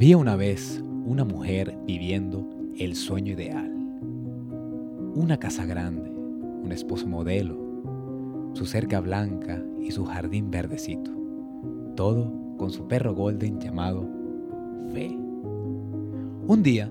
[0.00, 2.48] Había una vez una mujer viviendo
[2.78, 3.70] el sueño ideal.
[5.14, 7.58] Una casa grande, un esposo modelo,
[8.54, 11.10] su cerca blanca y su jardín verdecito.
[11.96, 14.08] Todo con su perro golden llamado
[14.90, 15.18] Fe.
[16.46, 16.90] Un día,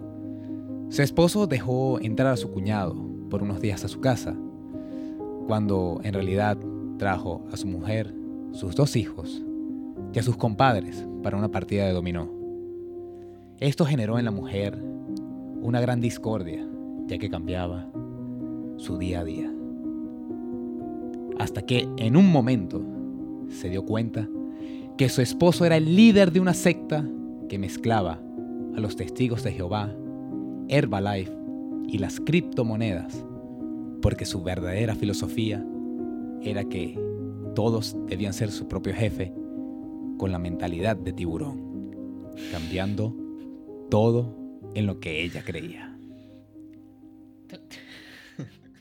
[0.90, 2.96] su esposo dejó entrar a su cuñado
[3.32, 4.36] por unos días a su casa,
[5.48, 6.60] cuando en realidad
[7.00, 8.14] trajo a su mujer,
[8.52, 9.44] sus dos hijos
[10.14, 12.39] y a sus compadres para una partida de dominó.
[13.60, 14.82] Esto generó en la mujer
[15.62, 16.66] una gran discordia,
[17.08, 17.90] ya que cambiaba
[18.78, 19.52] su día a día.
[21.38, 22.82] Hasta que en un momento
[23.50, 24.30] se dio cuenta
[24.96, 27.06] que su esposo era el líder de una secta
[27.50, 28.22] que mezclaba
[28.78, 29.94] a los testigos de Jehová,
[30.70, 31.34] Herbalife
[31.86, 33.26] y las criptomonedas,
[34.02, 35.66] porque su verdadera filosofía
[36.42, 36.98] era que
[37.56, 39.34] todos debían ser su propio jefe
[40.18, 41.92] con la mentalidad de tiburón,
[42.54, 43.29] cambiando
[43.90, 44.36] todo
[44.76, 45.98] en lo que ella creía.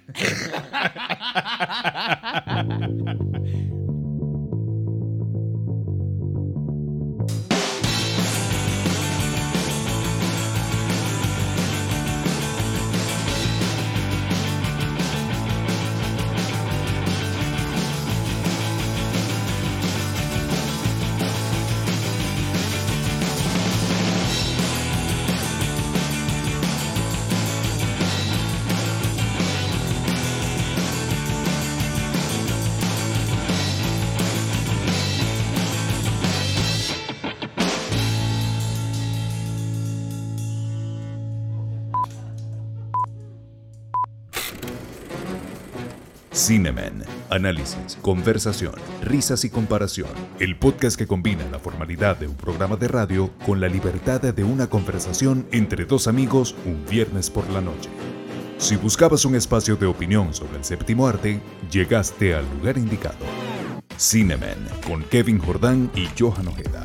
[46.49, 47.05] Cinemen.
[47.29, 50.09] Análisis, conversación, risas y comparación.
[50.41, 54.45] El podcast que combina la formalidad de un programa de radio con la libertad de
[54.45, 57.91] una conversación entre dos amigos un viernes por la noche.
[58.57, 61.39] Si buscabas un espacio de opinión sobre el séptimo arte,
[61.71, 63.27] llegaste al lugar indicado.
[63.99, 64.57] Cinemen
[64.87, 66.83] con Kevin Jordán y Johan Ojeda.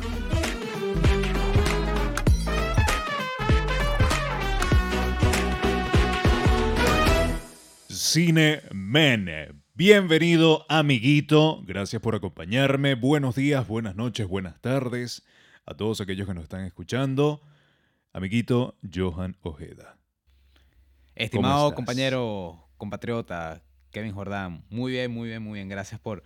[8.14, 9.60] Cine Men.
[9.74, 11.64] Bienvenido, amiguito.
[11.66, 12.94] Gracias por acompañarme.
[12.94, 15.24] Buenos días, buenas noches, buenas tardes
[15.66, 17.42] a todos aquellos que nos están escuchando.
[18.12, 19.98] Amiguito Johan Ojeda.
[21.16, 25.68] Estimado compañero, compatriota, Kevin Jordán, muy bien, muy bien, muy bien.
[25.68, 26.22] Gracias por,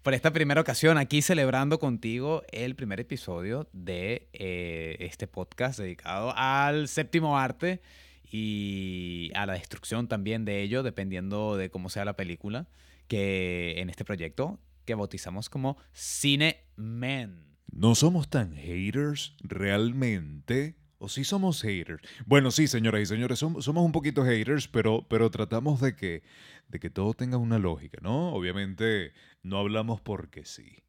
[0.00, 6.32] por esta primera ocasión aquí celebrando contigo el primer episodio de eh, este podcast dedicado
[6.34, 7.82] al séptimo arte
[8.30, 12.68] y a la destrucción también de ello, dependiendo de cómo sea la película,
[13.06, 17.56] que en este proyecto que bautizamos como Cine Men.
[17.70, 20.76] No somos tan haters realmente.
[21.00, 22.02] ¿O sí somos haters?
[22.26, 26.22] Bueno, sí, señoras y señores, somos, un poquito haters, pero, pero tratamos de que,
[26.68, 28.32] de que todo tenga una lógica, ¿no?
[28.32, 29.12] Obviamente
[29.42, 30.82] no hablamos porque sí.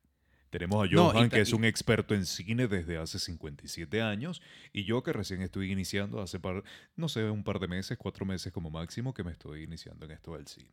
[0.50, 4.42] Tenemos a Johan, que es un experto en cine desde hace 57 años,
[4.74, 6.64] y yo que recién estoy iniciando hace, par,
[6.96, 10.12] no sé, un par de meses, cuatro meses como máximo, que me estoy iniciando en
[10.12, 10.72] esto del cine.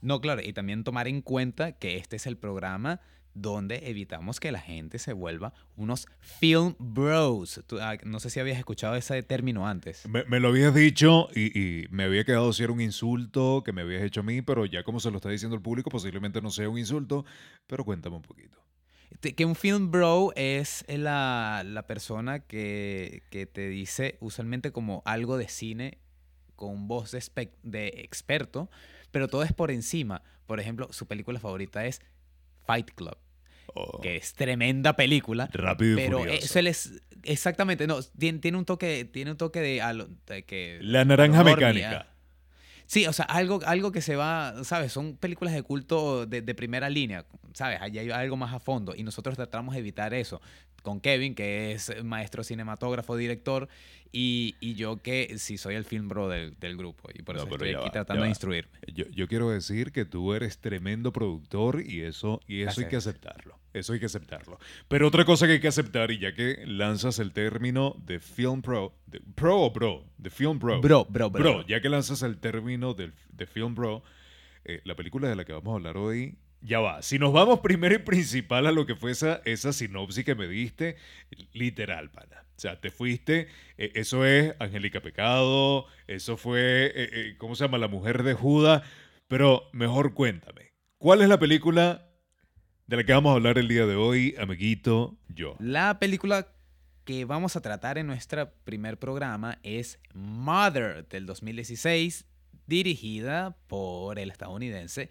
[0.00, 3.00] No, claro, y también tomar en cuenta que este es el programa
[3.34, 7.62] donde evitamos que la gente se vuelva unos film bros.
[7.80, 10.06] Ah, no sé si habías escuchado ese término antes.
[10.08, 13.82] Me, lo habías dicho y, y, me había quedado si era un insulto que me
[13.82, 16.50] habías hecho a mí, pero ya como se lo está diciendo el público, posiblemente no
[16.50, 17.24] sea un insulto,
[17.66, 18.67] pero cuéntame un poquito.
[19.20, 25.98] Que un film bro es la, persona que, te dice usualmente como algo de cine
[26.56, 28.70] con voz de, de experto,
[29.10, 30.22] pero todo es por encima.
[30.46, 32.00] Por ejemplo, su película favorita es
[32.64, 33.16] Fight Club.
[33.74, 34.00] Oh.
[34.00, 35.48] que es tremenda película.
[35.52, 40.78] Rápido y pero eso es exactamente, no, tiene, un toque, tiene un toque de, que
[40.80, 42.08] la naranja mecánica.
[42.88, 44.92] Sí, o sea, algo, algo que se va, ¿sabes?
[44.92, 47.78] Son películas de culto de, primera línea, ¿sabes?
[47.82, 50.40] Allí hay algo más a fondo y nosotros tratamos de evitar eso.
[50.82, 53.68] Con Kevin, que es maestro cinematógrafo, director,
[54.12, 57.90] y, yo que sí soy el film bro del, grupo y por eso estoy aquí
[57.90, 58.78] tratando de instruirme.
[58.86, 63.58] Yo, quiero decir que tú eres tremendo productor y eso, y eso hay que aceptarlo.
[63.74, 64.58] Eso hay que aceptarlo.
[64.88, 68.62] Pero otra cosa que hay que aceptar, y ya que lanzas el término de film
[68.62, 70.80] pro, de, pro o bro, de film bro.
[70.80, 71.42] Bro, bro, bro.
[71.42, 74.02] Bro, ya que lanzas el término de, de film bro,
[74.64, 77.02] eh, la película de la que vamos a hablar hoy ya va.
[77.02, 80.48] Si nos vamos primero y principal a lo que fue esa, esa sinopsis que me
[80.48, 80.96] diste,
[81.52, 82.44] literal, pana.
[82.56, 83.46] O sea, te fuiste,
[83.76, 87.78] eh, eso es Angélica Pecado, eso fue, eh, eh, ¿cómo se llama?
[87.78, 88.82] La mujer de Judas.
[89.28, 92.08] Pero mejor cuéntame, ¿cuál es la película
[92.86, 95.54] de la que vamos a hablar el día de hoy, amiguito, yo?
[95.60, 96.48] La película
[97.04, 102.26] que vamos a tratar en nuestro primer programa es Mother del 2016,
[102.66, 105.10] dirigida por el estadounidense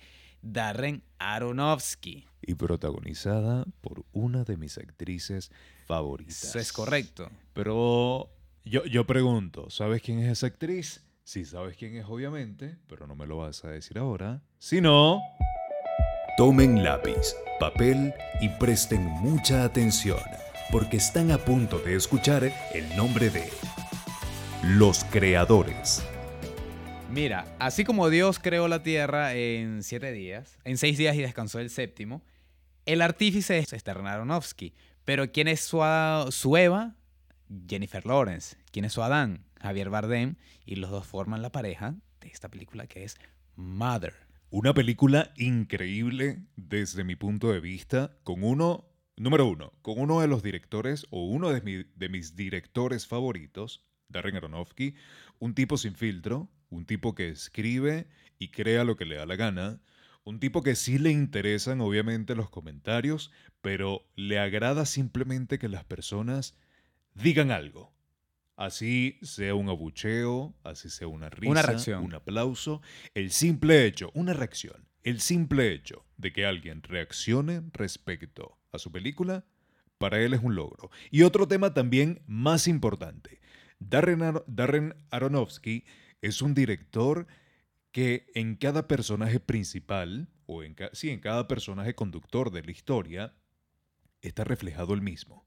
[0.54, 2.26] Darren Aronofsky.
[2.42, 5.52] Y protagonizada por una de mis actrices
[5.86, 6.44] favoritas.
[6.44, 7.30] Eso es correcto.
[7.54, 8.30] Pero
[8.64, 11.04] yo, yo pregunto, ¿sabes quién es esa actriz?
[11.24, 14.42] Sí, sabes quién es, obviamente, pero no me lo vas a decir ahora.
[14.60, 15.22] Si no...
[16.38, 20.20] Tomen lápiz, papel y presten mucha atención,
[20.72, 23.50] porque están a punto de escuchar el nombre de
[24.64, 26.04] Los Creadores.
[27.12, 31.60] Mira, así como Dios creó la tierra en siete días, en seis días y descansó
[31.60, 32.22] el séptimo,
[32.86, 34.74] el artífice es Sterling Aronofsky.
[35.06, 36.96] Pero ¿quién es su, Eva?
[37.68, 38.58] Jennifer Lawrence.
[38.72, 39.46] ¿Quién es su Adán?
[39.62, 40.36] Javier Bardem.
[40.66, 43.16] Y los dos forman la pareja de esta película que es
[43.56, 44.14] Mother.
[44.50, 50.28] Una película increíble desde mi punto de vista, con uno, número uno, con uno de
[50.28, 54.96] los directores o uno de mis directores favoritos, Darren Aronofsky,
[55.40, 58.08] un tipo sin filtro, un tipo que escribe
[58.40, 59.82] y crea lo que le da la gana,
[60.24, 63.32] un tipo que sí le interesan obviamente los comentarios,
[63.62, 66.58] pero le agrada simplemente que las personas
[67.14, 67.94] digan algo.
[68.58, 72.04] Así sea un abucheo, así sea una risa, una reacción.
[72.04, 72.82] un aplauso,
[73.14, 78.92] el simple hecho, una reacción, el simple hecho de que alguien reaccione respecto a su
[78.92, 79.46] película,
[79.98, 80.90] para él es un logro.
[81.12, 83.40] Y otro tema también más importante,
[83.80, 85.86] Darren, Darren Aronofsky
[86.22, 87.28] es un director
[87.92, 93.34] que en cada personaje principal, o en, en cada personaje conductor de la historia,
[94.22, 95.46] está reflejado el mismo.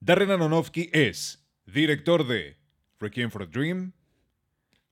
[0.00, 2.56] Darren Aronofsky es director de
[3.00, 3.92] Requiem for a Dream,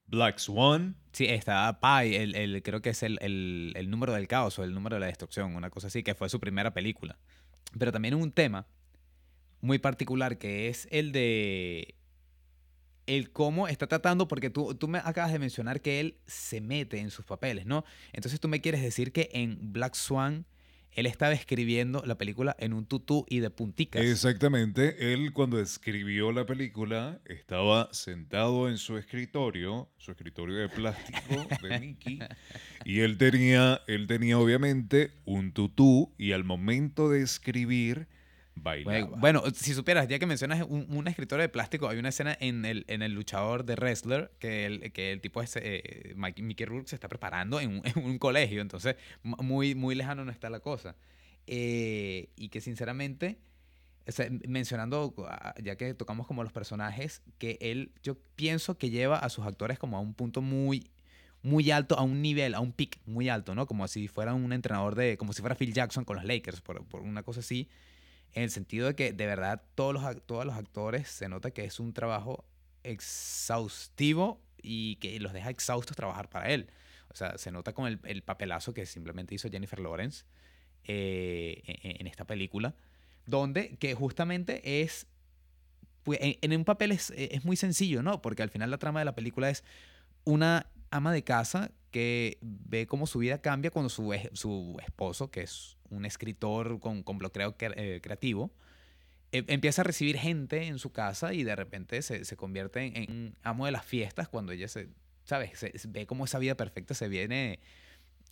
[0.07, 0.97] Black Swan.
[1.13, 4.97] Sí, está Pi, el, creo que es el, el, número del caos o el número
[4.97, 7.19] de la destrucción, una cosa así, que fue su primera película.
[7.79, 8.67] Pero también un tema
[9.61, 11.95] muy particular que es el de
[13.07, 16.99] el cómo está tratando, porque tú, tú me acabas de mencionar que él se mete
[16.99, 17.85] en sus papeles, ¿no?
[18.13, 20.47] Entonces tú me quieres decir que en Black Swan
[20.95, 24.03] él estaba escribiendo la película en un tutú y de punticas.
[24.03, 25.13] Exactamente.
[25.13, 31.81] Él cuando escribió la película estaba sentado en su escritorio, su escritorio de plástico de
[31.81, 32.21] Mickey,
[32.85, 38.07] y él tenía, él tenía obviamente un tutú y al momento de escribir
[38.57, 42.85] bueno, si supieras, ya que mencionas un, escritor de plástico, hay una escena en el,
[42.89, 46.97] en el luchador de wrestler que el, que el tipo es, eh, Mickey Rourke se
[46.97, 50.97] está preparando en un, colegio, entonces muy, muy lejano no está la cosa.
[51.47, 53.39] Eh, y que sinceramente,
[54.49, 59.29] mencionando, ah, ya que tocamos como los personajes, que él, yo pienso que lleva a
[59.29, 60.91] sus actores como a un punto muy
[61.43, 63.67] muy alto, a un nivel, a un pick muy alto, ¿no?
[63.67, 66.83] Como si fuera un entrenador de, como si fuera Phil Jackson con los Lakers, por,
[66.87, 67.69] por una cosa así
[68.35, 71.65] en el sentido de que de verdad todos los, todos los actores se nota que
[71.65, 72.45] es un trabajo
[72.83, 76.69] exhaustivo y que los deja exhaustos trabajar para él.
[77.11, 80.25] O sea, se nota con el, papelazo que simplemente hizo Jennifer Lawrence
[80.85, 82.75] eh, en, esta película,
[83.27, 85.07] donde que justamente es,
[86.03, 88.21] pues, en, un papel es, es muy sencillo, ¿no?
[88.21, 89.63] Porque al final la trama de la película es
[90.25, 95.43] una ama de casa que ve cómo su vida cambia cuando su, su esposo, que
[95.43, 98.53] es un escritor con, con bloqueo eh, creativo,
[99.33, 103.37] e, empieza a recibir gente en su casa y de repente se, se convierte en,
[103.43, 104.89] amo de las fiestas cuando ella se,
[105.25, 105.59] ¿sabes?
[105.59, 107.59] Se, ve cómo esa vida perfecta se viene,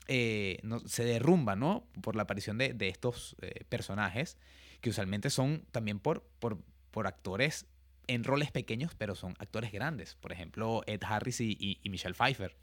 [0.08, 1.86] eh, se derrumba, ¿no?
[2.02, 4.38] Por la aparición de, de estos eh, personajes,
[4.80, 6.58] que usualmente son también por, por,
[6.90, 7.66] por actores
[8.06, 10.14] en roles pequeños, pero son actores grandes.
[10.16, 12.56] Por ejemplo, Ed Harris y, y Michelle Pfeiffer.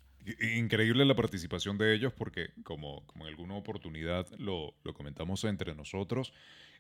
[0.55, 5.73] Increíble la participación de ellos porque, como, como en alguna oportunidad lo, lo, comentamos entre
[5.75, 6.33] nosotros,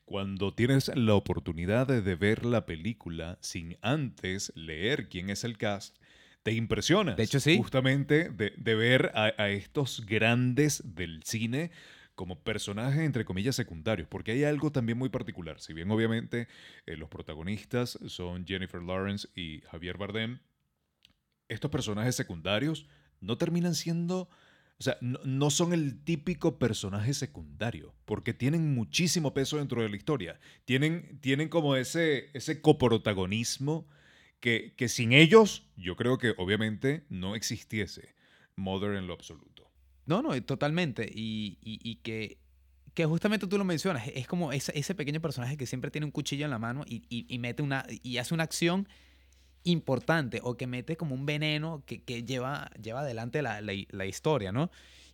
[0.05, 5.97] cuando tienes la oportunidad de ver la película sin antes leer quién es el cast,
[6.43, 7.15] te impresiona.
[7.15, 7.57] De hecho, sí.
[7.57, 11.71] Justamente de, de ver a, a, estos grandes del cine
[12.15, 15.61] como personajes, entre comillas, secundarios, porque hay algo también muy particular.
[15.61, 16.49] Si bien obviamente
[16.85, 20.39] eh, los protagonistas son Jennifer Lawrence y Javier Bardem,
[21.47, 22.87] estos personajes secundarios
[23.21, 24.29] no terminan siendo...
[24.79, 29.97] O sea, no, son el típico personaje secundario, porque tienen muchísimo peso dentro de la
[29.97, 30.39] historia.
[30.63, 33.89] Tienen, tienen como ese, ese coprotagonismo
[34.39, 38.15] que, que sin ellos, yo creo que obviamente no existiese
[38.55, 39.69] Mother en lo absoluto.
[40.05, 41.07] No, no, totalmente.
[41.13, 42.39] Y, y, que,
[42.93, 46.11] que justamente tú lo mencionas, es como ese, ese, pequeño personaje que siempre tiene un
[46.11, 48.87] cuchillo en la mano y, y, mete una, y hace una acción
[49.63, 54.51] importante o que mete como un veneno que, que lleva, lleva adelante la, la, historia,
[54.51, 54.71] ¿no?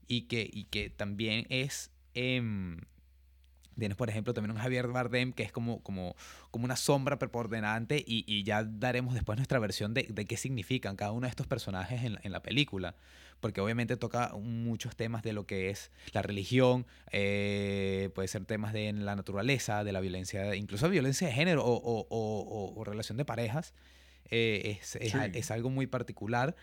[0.07, 2.77] Y que, y que también es, em,
[3.77, 6.15] Tienes, por ejemplo, también un Javier Bardem que es como, como,
[6.49, 10.95] como una sombra preponderante y, y ya daremos después nuestra versión de, de, qué significan
[10.95, 12.95] cada uno de estos personajes en, en, la película.
[13.41, 18.71] Porque obviamente toca muchos temas de lo que es la religión, eh, puede ser temas
[18.71, 23.17] de la naturaleza, de la violencia, incluso violencia de género o, o, o, o relación
[23.17, 23.73] de parejas.
[24.29, 25.17] Eh, es, es, sí.
[25.33, 26.55] es algo muy particular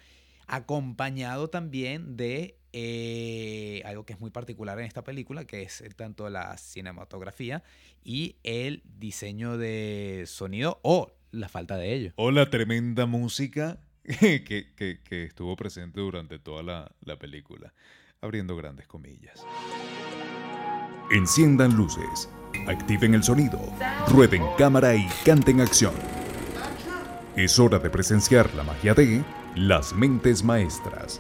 [0.47, 6.29] acompañado también de eh, algo que es muy particular en esta película, que es tanto
[6.31, 7.63] la cinematografía
[8.05, 12.13] y el diseño de sonido o la falta de ello.
[12.17, 17.73] O la tremenda música que, que, que estuvo presente durante toda la, la película,
[18.21, 19.45] abriendo grandes comillas.
[21.11, 22.29] Enciendan luces,
[22.67, 23.61] activen el sonido,
[24.09, 25.95] rueden cámara y canten acción.
[27.37, 29.25] Es hora de presenciar la magia de
[29.57, 31.19] las mentes maestras.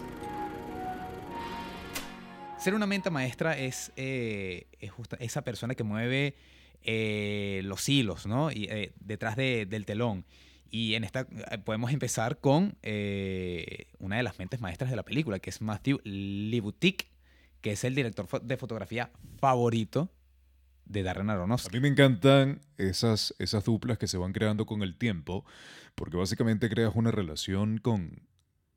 [2.59, 6.35] Ser una mente maestra es, eh, justa, esa persona que mueve
[6.83, 8.53] eh, los hilos, ¿no?
[8.53, 10.27] Y, eh, detrás de, del telón.
[10.71, 11.27] Y en esta
[11.65, 12.77] podemos empezar con
[13.99, 17.07] una de las mentes maestras de la película, que es Matthew Libutic,
[17.63, 20.11] que es el director de fotografía favorito
[20.93, 21.77] de Darren Aronofsky.
[21.77, 25.45] A mí me encantan esas, esas duplas que se van creando con el tiempo,
[25.95, 28.23] porque básicamente creas una relación con...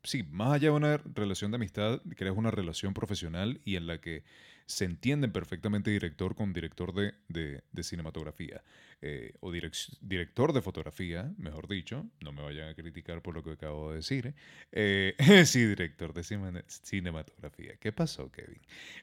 [0.06, 4.00] Sí, más allá de una relación de amistad, creas una relación profesional y en la
[4.00, 4.22] que
[4.66, 8.62] se entienden perfectamente director con director de, de, de cinematografía
[9.02, 13.42] eh, o direc director de fotografía, mejor dicho, no me vayan a criticar por lo
[13.42, 14.34] que acabo de decir.
[14.72, 17.76] Eh, sí, director de cinematografía.
[17.78, 18.60] ¿Qué pasó, Kevin?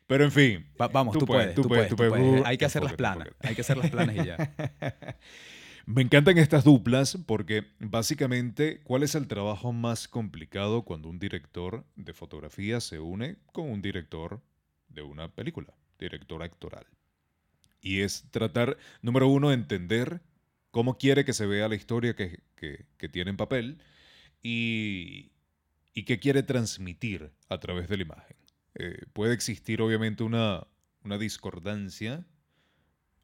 [0.07, 0.67] Pero en fin.
[0.81, 2.13] Va vamos, tú, tú, puedes, tú, puedes, tú puedes.
[2.13, 2.45] puedes.
[2.45, 3.29] Hay que hacer las planas.
[3.41, 4.38] Hay que hacer las planas y ya.
[5.86, 11.86] Me encantan estas duplas porque básicamente, ¿cuál es el trabajo más complicado cuando un director
[11.98, 14.42] de fotografía se une con un director
[14.88, 16.86] de una película, director actoral?
[17.82, 20.22] Y es tratar, número uno, entender
[20.72, 23.82] cómo quiere que se vea la historia que, que, tiene en papel
[24.42, 25.34] y,
[25.94, 28.38] y, qué quiere transmitir a través de la imagen.
[28.75, 30.66] Eh, puede existir obviamente una,
[31.04, 32.25] una discordancia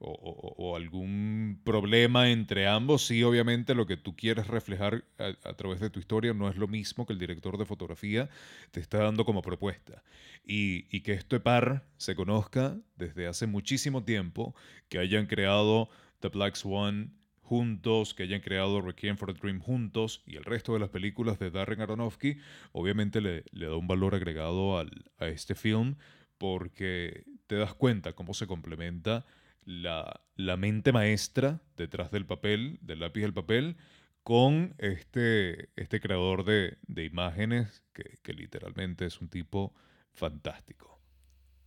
[0.01, 5.79] o, algún problema entre ambos, sí, obviamente lo que tú quieres reflejar a, a, través
[5.79, 8.29] de tu historia no es lo mismo que el director de fotografía
[8.71, 10.03] te está dando como propuesta.
[10.45, 14.55] Y, y que este par se conozca desde hace muchísimo tiempo,
[14.87, 15.89] que hayan creado
[16.21, 20.73] The Black Swan juntos, que hayan creado Requiem for a Dream juntos y el resto
[20.73, 22.37] de las películas de Darren Aronofsky,
[22.71, 25.95] obviamente le, le da un valor agregado al, a este film
[26.37, 29.25] porque te das cuenta cómo se complementa
[29.65, 33.77] la, la, mente maestra detrás del papel, del lápiz del papel,
[34.23, 39.73] con este, este creador de, de imágenes que, que, literalmente es un tipo
[40.13, 40.99] fantástico.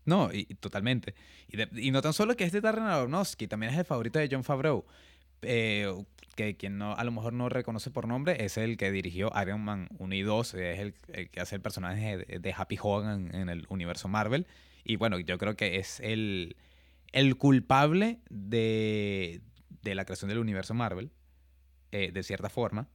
[0.05, 1.15] No, y, totalmente.
[1.49, 4.29] Y, y, no tan solo que es de Darren Aronofsky, también es el favorito de
[4.31, 4.85] John Favreau.
[5.43, 5.93] Eh,
[6.37, 9.61] que quien no, a lo mejor no reconoce por nombre, es el que dirigió Iron
[9.61, 10.95] Man 1 y 2, es el,
[11.31, 14.47] que hace el personaje de, Happy Hogan en el universo Marvel.
[14.85, 16.57] Y bueno, yo creo que es el,
[17.13, 19.43] el culpable de,
[19.83, 21.13] de, la creación del universo Marvel,
[21.93, 22.89] eh, de cierta forma.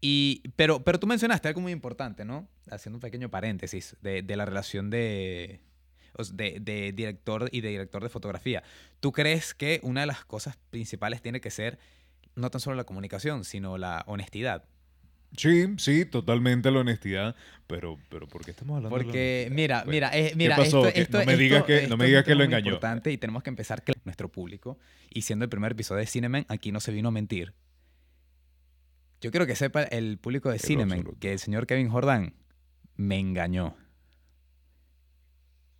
[0.00, 2.48] Y, pero, pero tú mencionaste algo muy importante, ¿no?
[2.70, 5.60] Haciendo un pequeño paréntesis de, de la relación de,
[6.32, 8.62] de, de, director y de director de fotografía.
[9.00, 11.78] ¿Tú crees que una de las cosas principales tiene que ser
[12.34, 14.64] no tan solo la comunicación, sino la honestidad?
[15.36, 19.92] Sí, sí, totalmente la honestidad, pero, pero ¿por qué estamos hablando Porque, de mira, bueno,
[19.92, 20.86] mira, eh, mira, ¿qué pasó?
[20.86, 22.70] Esto, esto, no me digas que, no me digas que lo engañó.
[22.70, 26.06] Es importante y tenemos que empezar que nuestro público, y siendo el primer episodio de
[26.06, 27.54] Cineman, aquí no se vino a mentir.
[29.20, 32.34] Yo quiero que sepa el público de Cineman que el señor Kevin Jordan
[32.96, 33.76] me engañó.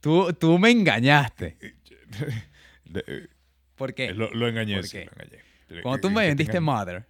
[0.01, 1.57] Tú, tú me engañaste.
[3.75, 4.13] ¿Por qué?
[4.15, 4.89] Lo, lo engañé, ¿Por qué?
[4.89, 5.83] Sí, lo engañé.
[5.83, 7.07] Cuando tú me vendiste Mother,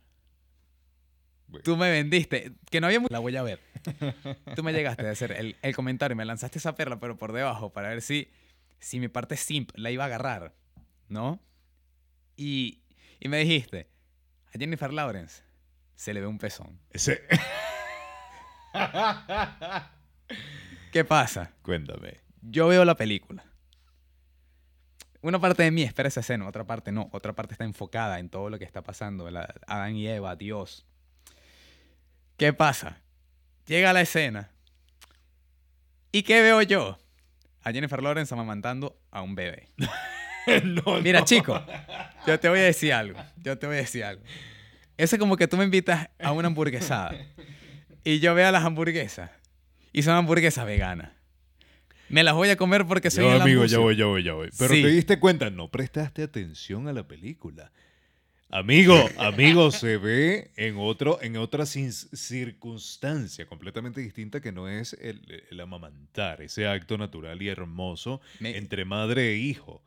[1.65, 3.61] Tú me vendiste, que no había La voy a ver.
[4.57, 7.73] Tú me llegaste a hacer el, el, comentario, me lanzaste esa perla, pero por debajo,
[7.73, 8.31] para ver si,
[8.79, 10.55] si mi parte simp la iba a agarrar,
[11.09, 11.41] ¿no?
[12.37, 12.83] Y,
[13.19, 13.89] y me dijiste,
[14.55, 15.43] a Jennifer Lawrence
[15.95, 16.81] se le ve un pezón.
[16.91, 17.23] Ese...
[20.93, 21.53] ¿Qué pasa?
[21.63, 22.21] Cuéntame.
[22.43, 23.45] Yo veo la película.
[25.23, 27.11] Una parte de mí espera esa escena, otra parte no.
[27.13, 29.31] Otra parte está enfocada en todo lo que está pasando.
[29.31, 30.87] La, Adán y Eva, Dios,
[32.41, 32.97] ¿Qué pasa?
[33.67, 34.49] Llega la escena.
[36.11, 36.99] ¿Y qué veo yo?
[37.63, 39.69] A Jennifer Lawrence amamantando a un bebé.
[40.65, 41.27] no, Mira, no.
[41.27, 41.63] chico,
[42.27, 43.23] yo te voy a decir algo.
[43.37, 44.23] Yo te voy a decir algo.
[44.97, 47.15] Eso es como que tú me invitas a una hamburguesada
[48.05, 49.31] y yo veo las hamburguesas
[49.93, 51.11] y son hamburguesas veganas.
[52.09, 54.33] Me las voy a comer porque soy Ya, el amigo, ya voy, ya voy, ya
[54.33, 54.49] voy.
[54.59, 54.81] Pero Sí.
[54.81, 57.71] te diste cuenta, no prestaste atención a la película.
[58.53, 65.45] Amigo, amigo, se ve en otro, en otra circunstancia completamente distinta que no es el,
[65.51, 69.83] el amamantar, ese acto natural y hermoso Me- entre madre e hijo.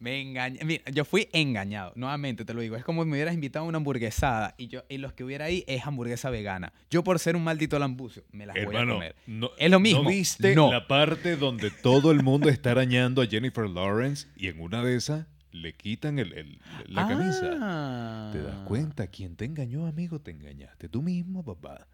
[0.00, 0.60] Me engañé.
[0.64, 1.92] Mira, yo fui engañado.
[1.96, 2.76] Nuevamente te lo digo.
[2.76, 5.46] Es como si me hubieras invitado a una hamburguesada y yo y los que hubiera
[5.46, 6.72] ahí es hamburguesa vegana.
[6.88, 9.16] Yo por ser un maldito lambucio me las voy a Hermano, comer.
[9.26, 10.04] no, Es lo mismo.
[10.04, 10.70] ¿no viste No.
[10.72, 14.94] la parte donde todo el mundo está arañando a Jennifer Lawrence y en una de
[14.94, 17.50] esas le quitan el- el- la camisa?
[17.60, 18.30] Ah.
[18.32, 19.06] ¿Te das cuenta?
[19.08, 20.20] ¿Quién te engañó, amigo?
[20.20, 21.86] Te engañaste tú mismo, papá.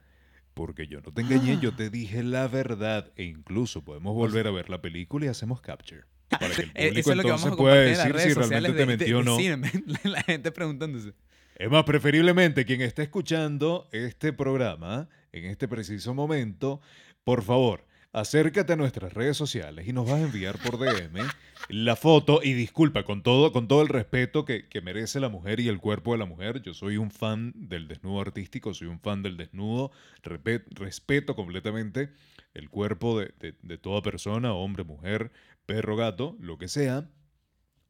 [0.55, 3.11] Porque yo no te engañé, yo te dije la verdad.
[3.17, 6.03] E incluso podemos volver a ver la película y hacemos capture.
[6.29, 8.73] Para que el público Eso es lo que vamos a pueda decir redes si realmente
[8.73, 9.37] de, te mentió o no.
[10.05, 11.13] La gente preguntándose.
[11.57, 16.81] Es más, preferiblemente quien esté escuchando este programa en este preciso momento,
[17.25, 17.85] por favor,
[18.15, 21.29] acércate a nuestras redes sociales y nos vas a enviar por DM
[21.69, 22.41] la foto.
[22.43, 26.13] Y disculpa con todo, con todo el respeto que, merece la mujer y el cuerpo
[26.13, 26.63] de la mujer.
[26.63, 29.91] Yo soy un fan del desnudo artístico, soy un fan del desnudo,
[30.23, 32.11] respeto completamente
[32.55, 35.33] el cuerpo de, toda persona, hombre, mujer,
[35.67, 37.11] perro, gato, lo que sea,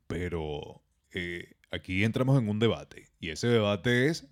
[0.07, 4.27] pero eh, aquí entramos en un debate y ese debate es,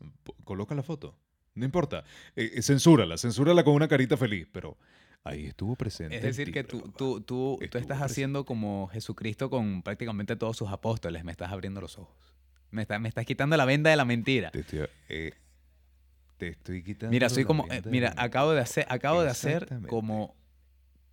[0.45, 1.19] coloca la foto,
[1.55, 4.79] no importa, eh, eh, censúrala, censúrala con una carita feliz, pero
[5.25, 6.17] ahí estuvo presente.
[6.17, 8.05] Es decir, que tú, tú, tú, tú estás presente.
[8.05, 11.25] haciendo como Jesucristo con prácticamente todos sus apóstoles.
[11.25, 12.15] Me estás abriendo los ojos.
[12.71, 14.51] Me, está- me estás quitando la venda de la mentira.
[14.51, 15.33] Te estoy, eh,
[16.39, 17.11] te estoy quitando.
[17.13, 20.35] Mira, soy como, eh, mira, acabo de hacer, acabo de hacer como,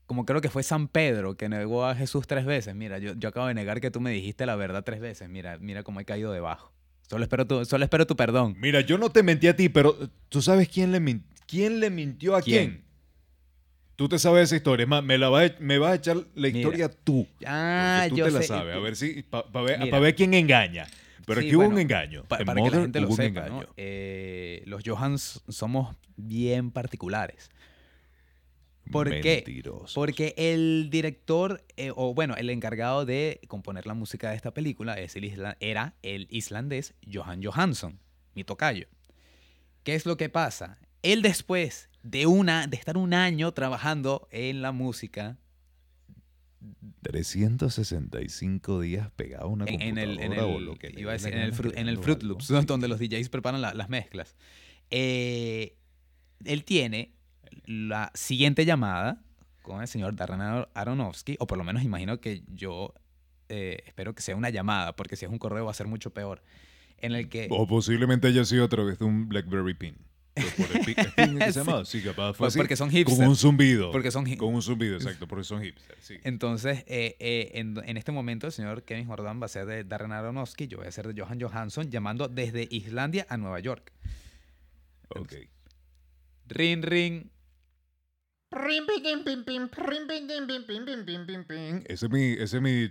[0.06, 2.74] como creo que fue San Pedro que negó a Jesús tres veces.
[2.76, 5.30] Mira, yo, yo acabo de negar que tú me dijiste la verdad tres veces.
[5.30, 6.72] Mira, mira cómo he caído debajo.
[7.10, 8.56] Solo espero tu, solo espero tu perdón.
[8.60, 9.96] Mira, yo no te mentí a ti, pero
[10.30, 12.70] ¿tú sabes quién le, min- quién le mintió a quién?
[12.70, 12.89] ¿Quién?
[14.00, 14.84] Tú te sabes esa historia.
[14.86, 16.58] Es más, me, la vas a, me vas a echar la Mira.
[16.58, 17.28] historia tú.
[17.46, 18.48] Ah, tú yo te la sé.
[18.48, 18.74] sabes.
[18.74, 19.24] A ver si.
[19.24, 20.88] Para ver, pa' ver quién engaña.
[21.26, 22.24] Pero Sí, aquí hubo un engaño.
[22.24, 23.50] Pa- En para que la gente lo sepa.
[23.50, 23.66] ¿no?
[23.76, 27.50] Eh, los Johans somos bien particulares.
[28.90, 29.44] ¿Por qué?
[29.94, 34.94] Porque el director, eh, o bueno, el encargado de componer la música de esta película
[34.98, 38.00] es el isla- era el islandés Johan Johansson,
[38.34, 38.88] mi tocayo.
[39.84, 40.78] ¿Qué es lo que pasa?
[41.04, 45.38] Él después de, una, de estar un año trabajando en la música,
[47.04, 51.12] 365 días pegado a una en, en el, en o el- lo que le iba
[51.12, 52.28] a dé la decir, en el, gana Fru- en el creando Fruit algo.
[52.34, 54.36] Loops, donde los DJs preparan la- las mezclas.
[54.90, 55.78] Eh,
[56.46, 57.14] él tiene
[57.66, 59.22] la siguiente llamada
[59.62, 62.94] con el señor Darren Aro- Aronofsky, o por lo menos imagino que yo
[63.50, 66.14] eh, espero que sea una llamada, porque si es un correo va a ser mucho
[66.14, 66.44] peor,
[66.98, 67.48] en el que...
[67.50, 69.96] O posiblemente haya sido a través de un BlackBerry Pin.
[70.58, 71.60] Por el pi- ¿es pin que se Sí.
[71.60, 71.86] llama?
[71.86, 72.60] Sí, capaz fue Pues así.
[72.60, 73.40] porque son Con un hipsters.
[73.40, 73.92] zumbido.
[73.92, 76.04] Porque son Con un zumbido, exacto, porque son hipsters.
[76.04, 76.16] Sí.
[76.24, 79.84] Entonces, eh, eh, en, en este momento el señor Kevin Jordan va a ser de
[79.84, 83.92] Darren Aronofsky, yo voy a ser de Johan Johansson, llamando desde Islandia a Nueva York.
[85.10, 85.34] Ok.
[86.48, 87.28] Ring, ring.
[91.88, 92.90] Ese es mi, ese es mi,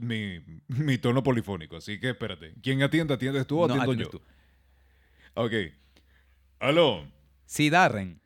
[0.00, 2.54] mi, mi tono polifónico, así que espérate.
[2.62, 3.14] ¿Quién atiende?
[3.14, 4.18] ¿Atiendes tú o No, atiendo atiendes yo?
[4.18, 4.22] tú.
[5.34, 5.52] Ok.
[6.60, 7.10] Aló.
[7.46, 8.20] Sí, Darren.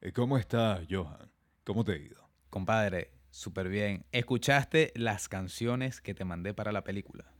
[0.00, 1.30] Eh, ¿Cómo estás, Johan?
[1.62, 2.28] ¿Cómo te ha ido?
[2.50, 4.04] Compadre, súper bien.
[4.10, 7.32] ¿Escuchaste las canciones que te mandé para la película?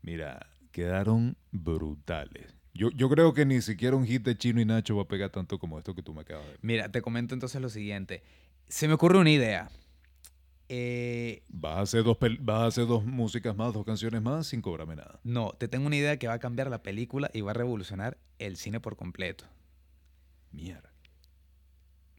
[0.00, 2.54] Mira, quedaron brutales.
[2.72, 5.30] Yo, yo creo que ni siquiera un hit de Chino y Nacho va a pegar
[5.30, 8.22] tanto como esto que tú me acabas de Mira, te comento entonces lo siguiente.
[8.68, 9.70] Se me ocurre una idea.
[10.72, 14.62] Eh, Vas a hacer dos, vas a hacer dos músicas más, dos canciones más sin
[14.62, 15.18] cobrarme nada.
[15.24, 18.16] no, te tengo una idea que va a cambiar la película y va a revolucionar
[18.38, 19.46] el cine por completo.
[20.52, 20.92] Mierda.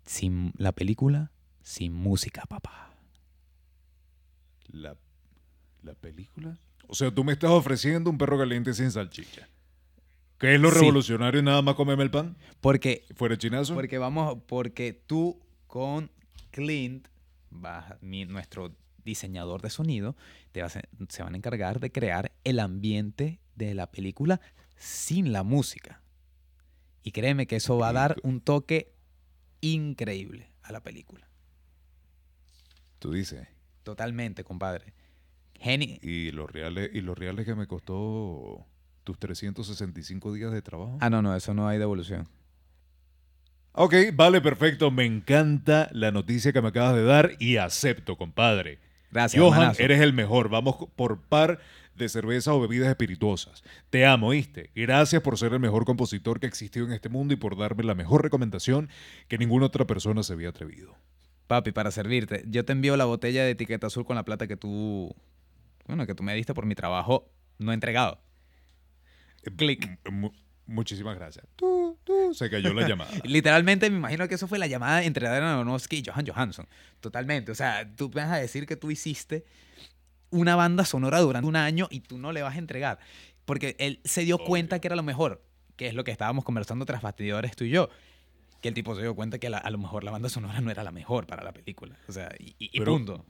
[0.05, 2.93] Sin la película, sin música, papá.
[4.67, 4.95] La,
[5.83, 6.57] la película.
[6.87, 9.47] O sea, tú me estás ofreciendo un perro caliente sin salchicha.
[10.37, 10.79] ¿Qué es lo Sí.
[10.79, 12.35] revolucionario y nada más comerme el pan?
[12.59, 13.73] Porque, ¿Fuera chinazo?
[13.75, 16.09] porque vamos, porque tú con
[16.51, 17.07] Clint,
[17.51, 20.15] vas- mi- nuestro diseñador de sonido,
[20.51, 24.41] te vas a- se van a encargar de crear el ambiente de la película
[24.75, 26.01] sin la música.
[27.03, 28.93] Y créeme que eso va a dar un toque
[29.61, 31.27] increíble a la película.
[32.99, 33.47] Tú dices.
[33.83, 34.93] Totalmente, compadre.
[35.59, 38.65] Geni ¿Y los reales, y los reales que me costó
[39.03, 40.97] tus 365 días de trabajo?
[41.01, 42.27] Ah, no, no, eso no hay devolución.
[43.73, 44.91] Ok, vale, perfecto.
[44.91, 48.79] Me encanta la noticia que me acabas de dar y acepto, compadre.
[49.11, 50.49] Gracias, Johan, eres el mejor.
[50.49, 51.59] Vamos por par
[51.95, 53.63] de cervezas o bebidas espirituosas.
[53.89, 54.71] Te amo, ¿oíste?
[54.75, 57.83] Gracias por ser el mejor compositor que ha existido en este mundo y por darme
[57.83, 58.89] la mejor recomendación
[59.27, 60.95] que ninguna otra persona se había atrevido.
[61.47, 64.55] Papi, para servirte, yo te envío la botella de etiqueta azul con la plata que
[64.55, 65.13] tú,
[65.85, 68.19] bueno, que tú me diste por mi trabajo no entregado.
[69.57, 69.99] Clic.
[70.71, 71.45] Mu- muchísimas gracias.
[71.55, 73.11] Tú, tú, se cayó la llamada.
[73.23, 76.67] Literalmente me imagino que eso fue la llamada entre Darren Aronofsky y Johan Johansson.
[76.99, 77.51] Totalmente.
[77.51, 79.45] O sea, tú vas a decir que tú hiciste
[80.29, 82.99] una banda sonora durante un año y tú no le vas a entregar.
[83.45, 84.47] Porque él se dio Obvio.
[84.47, 85.43] cuenta que era lo mejor,
[85.75, 87.89] que es lo que estábamos conversando tras bastidores tú y yo.
[88.61, 90.69] Que el tipo se dio cuenta que la- a lo mejor la banda sonora no
[90.71, 91.97] era la mejor para la película.
[92.07, 93.25] O sea, y, y- Pero- punto.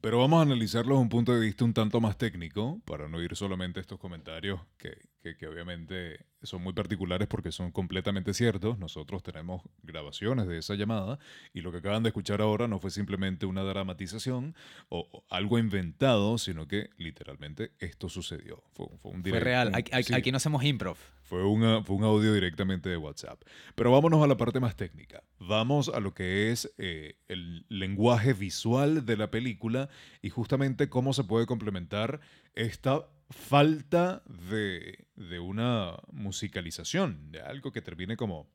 [0.00, 3.22] Pero vamos a analizarlo desde un punto de vista un tanto más técnico, para no
[3.22, 8.78] ir solamente estos comentarios que, que- que obviamente son muy particulares porque son completamente ciertos.
[8.78, 11.18] Nosotros tenemos grabaciones de esa llamada
[11.54, 14.54] y lo que acaban de escuchar ahora no fue simplemente una dramatización
[14.90, 18.62] o, o algo inventado, sino que literalmente esto sucedió.
[18.74, 19.68] Fue, fue un Fue direct- real.
[19.68, 20.14] un- Aquí, aquí- sí.
[20.14, 20.98] aquí no hacemos improv.
[21.22, 23.40] Fue, una- fue un audio directamente de WhatsApp.
[23.74, 25.22] Pero vámonos a la parte más técnica.
[25.38, 29.88] Vamos a lo que es eh, el lenguaje visual de la película
[30.20, 32.20] y justamente cómo se puede complementar
[32.54, 38.48] esta falta de, de una musicalización, de algo que termine como,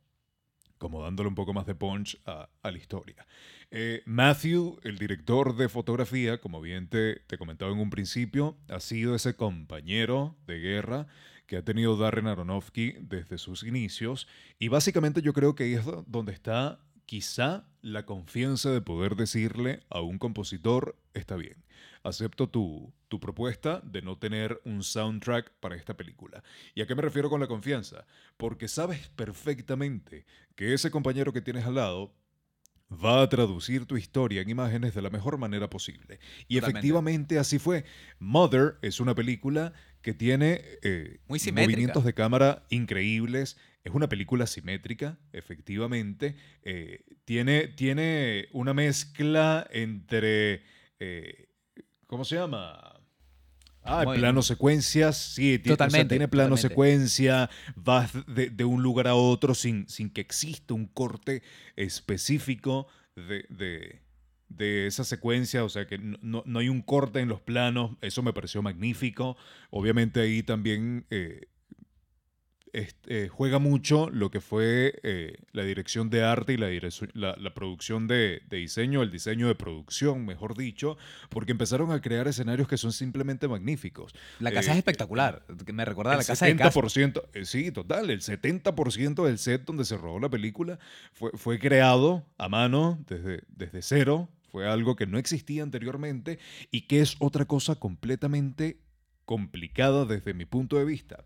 [0.77, 3.25] como dándole un poco más de punch a, la historia.
[3.71, 8.79] Eh, Matthew, el director de fotografía, como bien te, te comentaba en un principio, ha
[8.79, 11.08] sido ese compañero de guerra
[11.45, 14.27] que ha tenido Darren Aronofsky desde sus inicios.
[14.60, 19.79] Y básicamente yo creo que es do- donde está quizá la confianza de poder decirle
[19.89, 21.65] a un compositor, está bien,
[22.03, 26.43] acepto tu, tu propuesta de no tener un soundtrack para esta película.
[26.75, 28.05] ¿Y a qué me refiero con la confianza?
[28.37, 32.13] Porque sabes perfectamente que ese compañero que tienes al lado
[32.91, 36.19] va a traducir tu historia en imágenes de la mejor manera posible.
[36.47, 36.57] Y Totalmente.
[36.57, 37.85] efectivamente así fue.
[38.19, 43.57] Mother es una película que tiene eh, Muy movimientos de cámara increíbles.
[43.83, 46.35] Es una película simétrica, efectivamente.
[46.63, 50.63] Eh, tiene, tiene una mezcla entre...
[50.99, 51.49] eh,
[52.07, 52.88] ¿Cómo se llama?
[53.83, 56.69] Ah, Muy- plano secuencias, sí, ti- o sea, Totalmente, tiene plano totalmente.
[56.69, 61.41] secuencia, vas de, de un lugar a otro sin, sin que exista un corte
[61.75, 64.01] específico de, de-
[64.49, 67.91] de esa secuencia, o sea que no, no- no hay un corte en los planos,
[68.01, 69.37] eso me pareció magnífico.
[69.69, 71.47] Obviamente ahí también eh,
[72.73, 77.10] este, eh, juega mucho lo que fue eh, la dirección de arte y la, dirección-
[77.13, 80.97] la, la producción de, de diseño, el diseño de producción, mejor dicho,
[81.29, 84.13] porque empezaron a crear escenarios que son simplemente magníficos.
[84.39, 85.45] La casa Eh, es espectacular.
[85.65, 86.79] que Me recuerda a la casa de casa.
[86.79, 90.79] 70%, eh, sí, total, el 70% del set donde se rodó la película
[91.13, 96.39] fue, fue creado a mano desde, desde cero, fue algo que no existía anteriormente
[96.71, 98.79] y que es otra cosa completamente
[99.25, 101.23] complicada desde mi punto de vista.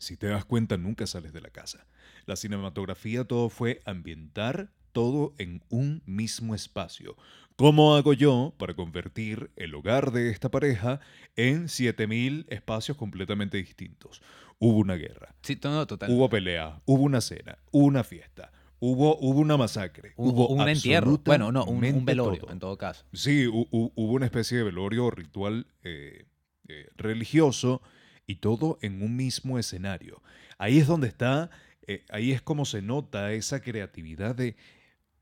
[0.00, 1.86] Si te das cuenta, nunca sales de la casa.
[2.24, 7.16] La cinematografía todo fue ambientar todo en un mismo espacio.
[7.56, 11.00] ¿Cómo hago yo para convertir el hogar de esta pareja
[11.36, 14.22] en 7000 espacios completamente distintos?
[14.58, 16.10] Hubo una guerra, Sí, no, total.
[16.10, 21.18] hubo pelea, hubo una cena, hubo una fiesta, hubo, hubo una masacre, hubo un entierro.
[21.26, 22.52] Bueno, no, un, un velorio, todo.
[22.52, 23.04] en todo caso.
[23.12, 26.24] Sí, hu- hu- hubo una especie de velorio ritual eh,
[26.68, 27.82] eh, religioso
[28.30, 30.22] y todo en un mismo escenario.
[30.58, 31.50] Ahí es donde está,
[31.86, 34.56] eh, ahí es como se nota esa creatividad de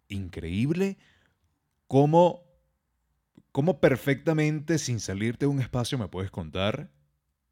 [0.08, 0.98] increíble
[1.86, 2.42] cómo,
[3.52, 6.90] cómo perfectamente sin salirte de un espacio me puedes contar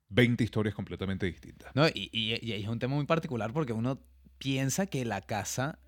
[0.09, 1.75] 20 historias completamente distintas.
[1.75, 4.01] No, y, y- y es un tema muy particular porque uno
[4.39, 5.79] piensa que la casa,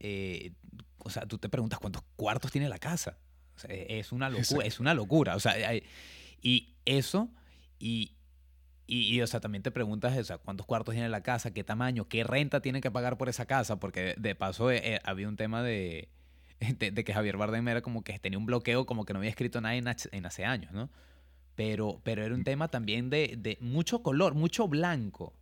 [0.00, 0.52] eh,
[0.98, 3.18] o sea, tú te preguntas cuántos cuartos tiene la casa.
[3.54, 4.62] O sea, es una locura, Exacto.
[4.62, 5.36] es una locura.
[5.36, 5.84] O sea, hay-
[6.42, 7.30] y eso,
[7.78, 8.16] y,
[8.92, 11.64] y, y, o sea, también te preguntas, o sea, cuántos cuartos tiene la casa, qué
[11.64, 15.28] tamaño, qué renta tiene que pagar por esa casa, porque de paso eh, eh, había
[15.28, 16.10] un tema de,
[16.78, 19.30] de, de que Javier Bardem era como que tenía un bloqueo, como que no había
[19.30, 20.90] escrito nada en, en hace años, ¿no?
[21.54, 25.32] Pero, pero era un tema también de, de mucho color, mucho blanco.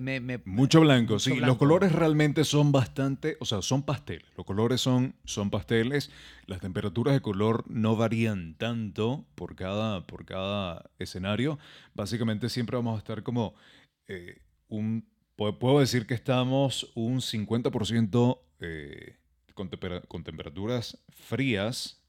[0.00, 1.36] Me- me- Mucho blanco, mucho sí.
[1.36, 4.26] Los colores realmente son bastante, o sea, son pasteles.
[4.36, 6.10] Los colores son, son pasteles.
[6.46, 11.58] Las temperaturas de color no varían tanto por cada, por cada escenario.
[11.94, 13.54] Básicamente siempre vamos a estar como
[14.08, 15.06] eh, un...
[15.36, 19.16] pu- Puedo decir que estamos un 50% eh,
[19.54, 22.01] con temperaturas frías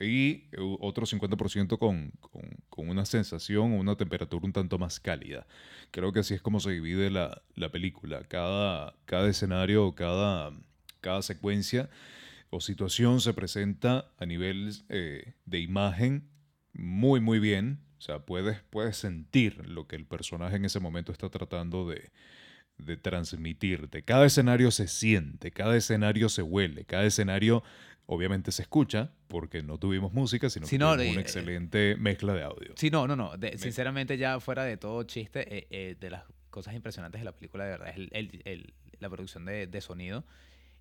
[0.00, 5.00] y eh, otro 50% con, con, con una sensación o una temperatura un tanto más
[5.00, 5.46] cálida.
[5.90, 8.22] Creo que así es como se divide la, la película.
[8.24, 10.52] Cada, cada escenario o cada,
[11.00, 11.88] cada secuencia
[12.50, 16.28] o situación se presenta a nivel eh, de imagen
[16.72, 17.80] muy, muy bien.
[17.98, 22.10] O sea, puedes, puedes sentir lo que el personaje en ese momento está tratando de,
[22.78, 24.02] de transmitirte.
[24.02, 27.62] Cada escenario se siente, cada escenario se huele, cada escenario
[28.06, 31.96] obviamente se escucha porque no tuvimos música, sino que no, tuvimos eh, una eh, excelente
[31.96, 32.72] mezcla de audio.
[32.76, 33.36] Sí, no, no, no.
[33.36, 37.32] de- sinceramente, ya fuera de todo chiste, eh, eh, de las cosas impresionantes de la
[37.32, 40.24] película, de verdad, es el- el- el- la producción de, de sonido,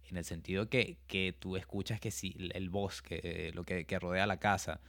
[0.09, 3.97] en el sentido que, que tú escuchas que si el- bosque, eh, lo que, que
[3.99, 4.79] rodea la casa,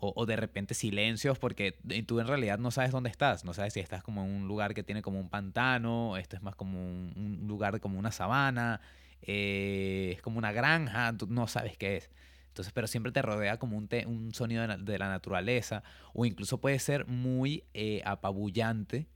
[0.00, 1.72] o, o de repente silencios, porque
[2.06, 4.74] tú en realidad no sabes dónde estás, no sabes si estás como en un lugar
[4.74, 8.80] que tiene como un pantano, esto es más como un, un lugar como una sabana,
[9.22, 12.10] eh, es como una granja, no sabes qué es.
[12.48, 16.78] Entonces, pero siempre te rodea como un, un sonido de, la naturaleza, o incluso puede
[16.78, 19.06] ser muy eh, apabullante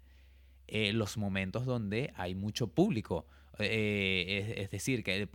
[0.69, 3.27] eh, los momentos donde hay mucho público.
[3.59, 5.29] Es, decir, que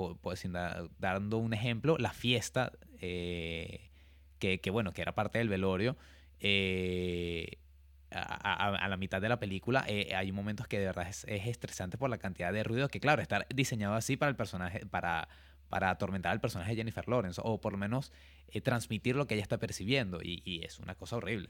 [0.99, 5.97] dando un ejemplo, la fiesta, que, bueno, que era parte del velorio,
[8.12, 11.48] a, a- la mitad de la película eh, hay momentos que de verdad es, es
[11.48, 15.28] estresante por la cantidad de ruido que, claro, está diseñado así para el personaje, para,
[15.70, 18.13] para atormentar al personaje de Jennifer Lawrence, o por lo menos
[18.50, 21.50] eh, transmitir lo que ella está percibiendo, y, y es una cosa horrible.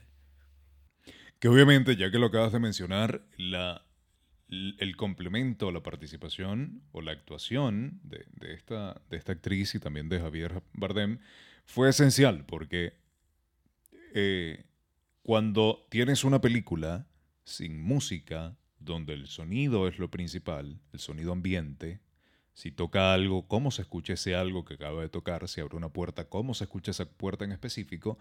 [1.38, 3.84] Que obviamente, ya que lo acabas de mencionar, la,
[4.48, 10.08] el complemento, la participación o la actuación de, de esta, de esta actriz y también
[10.08, 11.20] de Javier Bardem
[11.64, 12.94] fue esencial porque
[14.14, 14.64] eh,
[15.28, 17.06] cuando tienes una película
[17.44, 22.00] sin música, donde el sonido es lo principal, el sonido ambiente,
[22.54, 25.90] si toca algo, cómo se escucha ese algo que acaba de tocar, si abre una
[25.90, 28.18] puerta, cómo se escucha esa puerta en específico,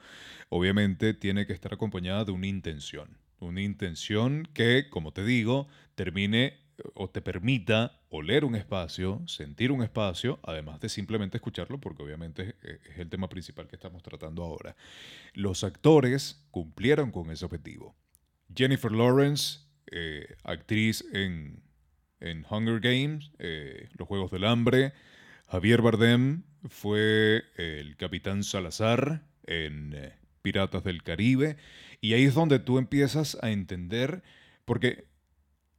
[0.50, 3.18] obviamente tiene que estar acompañada de una intención.
[3.40, 6.58] Una intención que, como te digo, termine
[6.94, 12.56] o te permita oler un espacio, sentir un espacio, además de simplemente escucharlo, porque obviamente
[12.62, 14.76] es- el tema principal que estamos tratando ahora.
[15.34, 17.96] Los actores cumplieron con ese objetivo.
[18.56, 19.60] Jennifer Lawrence,
[19.92, 21.62] eh, actriz en,
[22.20, 24.94] en Hunger Games, eh, Los Juegos del Hambre.
[25.48, 31.58] Javier Bardem fue el capitán Salazar en eh, Piratas del Caribe.
[32.02, 34.24] Y ahí es donde tú empiezas a entender,
[34.66, 35.07] porque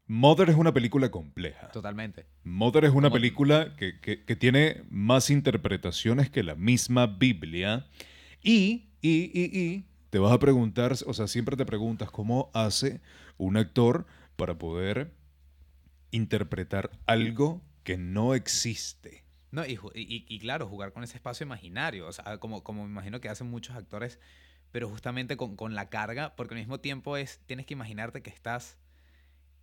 [0.09, 1.69] Mother es una película compleja.
[1.69, 2.27] Totalmente.
[2.43, 7.87] Mother es una Como- película que, que- que tiene más interpretaciones que la misma Biblia.
[8.43, 13.01] Y, y, y, y, te vas a preguntar, o sea, siempre te preguntas cómo hace
[13.37, 15.13] un actor para poder
[16.11, 19.25] interpretar algo que no existe.
[19.51, 22.91] No, y, y- y claro, jugar con ese espacio imaginario, o sea, como, como me
[22.91, 24.19] imagino que hacen muchos actores,
[24.73, 28.31] pero justamente con, con la carga, porque al mismo tiempo es, tienes que imaginarte que
[28.31, 28.79] estás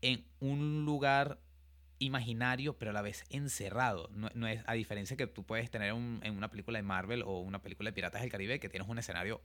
[0.05, 1.39] en un lugar
[1.99, 4.09] imaginario, pero a la vez encerrado.
[4.13, 7.23] No, no es, a diferencia que tú puedes tener un- en una película de Marvel
[7.23, 9.41] o una película de Piratas del Caribe, que tienes un escenario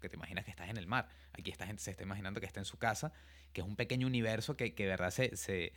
[0.00, 1.08] que te imaginas que estás en el mar.
[1.32, 3.12] Aquí esta gente se está imaginando que está en su casa,
[3.52, 5.72] que es un pequeño universo que, que de verdad se, se,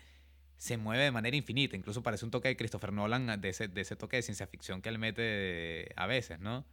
[0.57, 1.75] se mueve de manera infinita.
[1.75, 4.81] Incluso parece un toque de Christopher Nolan, de ese, de ese toque de ciencia ficción
[4.81, 6.65] que él mete a veces, ¿no?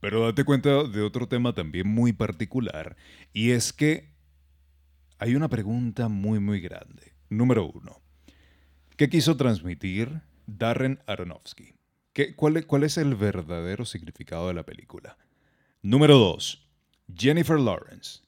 [0.00, 2.96] Pero date cuenta de otro tema también muy particular,
[3.32, 4.14] y es que
[5.20, 7.12] hay una pregunta muy, muy grande.
[7.28, 8.00] Número uno,
[8.96, 11.74] ¿qué quiso transmitir Darren Aronofsky?
[12.14, 15.18] ¿Qué, cuál, ¿Cuál es el verdadero significado de la película?
[15.82, 16.66] Número dos,
[17.14, 18.22] Jennifer Lawrence.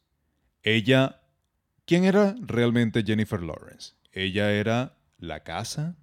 [0.62, 1.22] Ella,
[1.86, 3.94] ¿quién era realmente Jennifer Lawrence?
[4.12, 5.96] Ella era la casa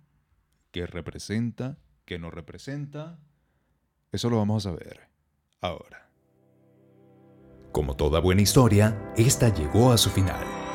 [0.72, 3.20] que representa, que no representa.
[4.12, 5.02] Eso lo vamos a saber
[5.62, 6.10] ahora.
[7.72, 10.69] Como toda buena historia, esta llegó a su final.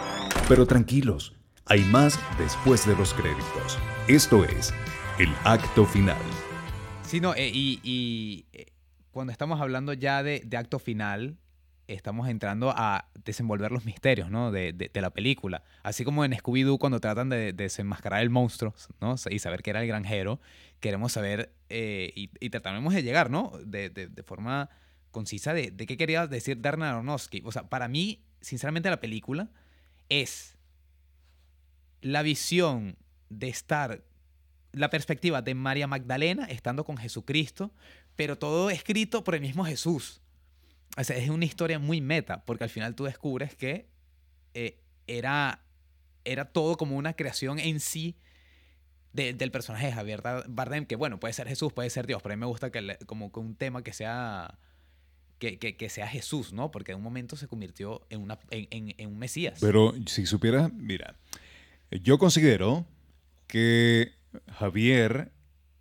[0.49, 1.33] Pero tranquilos,
[1.67, 3.79] hay más después de los créditos.
[4.09, 4.75] Esto es
[5.19, 6.21] el acto final.
[7.03, 8.67] Sí, no, eh, y, y, eh,
[9.11, 11.39] cuando estamos hablando ya de, de acto final,
[11.87, 14.51] estamos entrando a desenvolver los misterios, ¿no?
[14.53, 15.63] De, de- de la película.
[15.83, 19.15] Así como en Scooby-Doo cuando tratan de, de desenmascarar el monstruo, ¿no?
[19.31, 20.41] Y saber que era el granjero,
[20.81, 23.53] queremos saber eh, y, y trataremos de llegar, ¿no?
[23.65, 24.69] De, forma
[25.11, 27.43] concisa de, de qué quería decir Darren Aronofsky.
[27.45, 29.49] O sea, para mí, sinceramente, la película
[30.09, 30.57] es
[32.01, 32.97] la visión
[33.31, 34.05] de estar
[34.73, 37.73] la perspectiva de María Magdalena estando con Jesucristo,
[38.17, 40.21] pero todo escrito por el mismo Jesús.
[40.97, 43.89] O sea, es una historia muy meta, porque al final tú descubres que
[44.55, 45.65] eh, era,
[46.25, 48.17] era todo como una creación en sí
[49.13, 52.33] de- del personaje de Javier Bardem, que bueno, puede ser Jesús, puede ser Dios, pero
[52.35, 54.59] a mí me gusta que le- como que un tema que sea,
[55.39, 56.71] que, que- sea Jesús, ¿no?
[56.71, 59.59] Porque en un momento se convirtió en, en, un Mesías.
[59.61, 61.17] Pero si supieras, mira,
[61.91, 62.87] yo considero
[63.47, 64.13] que
[64.53, 65.33] Javier,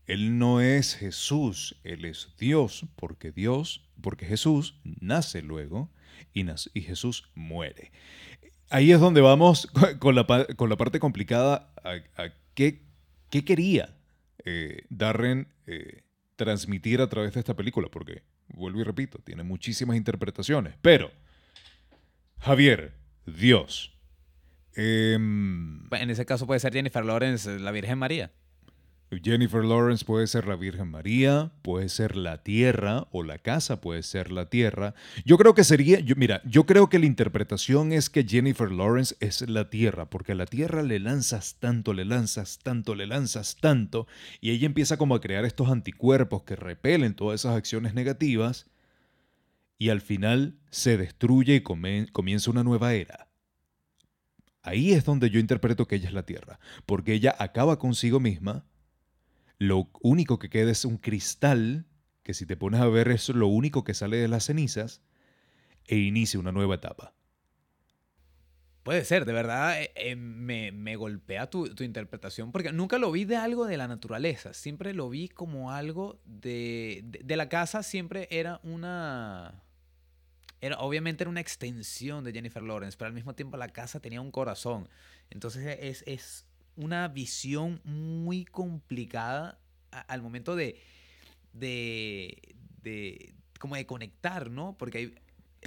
[0.06, 5.90] él no es Jesús, él es Dios, porque Dios, porque Jesús nace luego
[6.34, 7.92] y, nace- y Jesús muere.
[8.70, 9.68] Ahí es donde vamos
[10.00, 12.82] con la, con la parte complicada a qué,
[13.30, 13.96] qué quería
[14.46, 16.02] eh, Darren eh,
[16.36, 20.76] transmitir a través de esta película, porque, vuelvo y repito, tiene muchísimas interpretaciones.
[20.82, 21.12] Pero,
[22.40, 22.94] Javier,
[23.26, 23.96] Dios.
[24.76, 28.32] em, En ese caso puede ser Jennifer Lawrence, la Virgen María.
[29.22, 34.04] Jennifer Lawrence puede ser la Virgen María, puede ser la tierra o la casa puede
[34.04, 34.94] ser la tierra.
[35.26, 39.16] Yo creo que sería, yo, mira, yo creo que la interpretación es que Jennifer Lawrence
[39.20, 43.58] es la tierra, porque a la tierra le lanzas tanto, le lanzas tanto, le lanzas
[43.60, 44.08] tanto,
[44.40, 48.68] y ella empieza como a crear estos anticuerpos que repelen todas esas acciones negativas,
[49.78, 53.28] y al final se destruye y comienza una nueva era.
[54.62, 58.66] Ahí es donde yo interpreto que ella es la tierra, porque ella acaba consigo misma
[59.64, 61.86] lo único que queda es un cristal,
[62.22, 65.02] que si te pones a ver es lo único que sale de las cenizas,
[65.86, 67.14] e inicia una nueva etapa.
[68.84, 73.10] Puede ser, de verdad eh, eh, me, me golpea tu, tu interpretación, porque nunca lo
[73.12, 77.48] vi de algo de la naturaleza, siempre lo vi como algo de, de, de la
[77.48, 79.64] casa, siempre era una...
[80.60, 84.22] Era, obviamente era una extensión de Jennifer Lawrence, pero al mismo tiempo la casa tenía
[84.22, 84.88] un corazón.
[85.30, 86.46] Entonces es, es
[86.76, 89.60] una visión muy complicada
[89.92, 90.80] a- al momento de,
[91.54, 92.38] de,
[92.82, 94.76] de, como de conectar, ¿no?
[94.78, 95.16] Porque hay...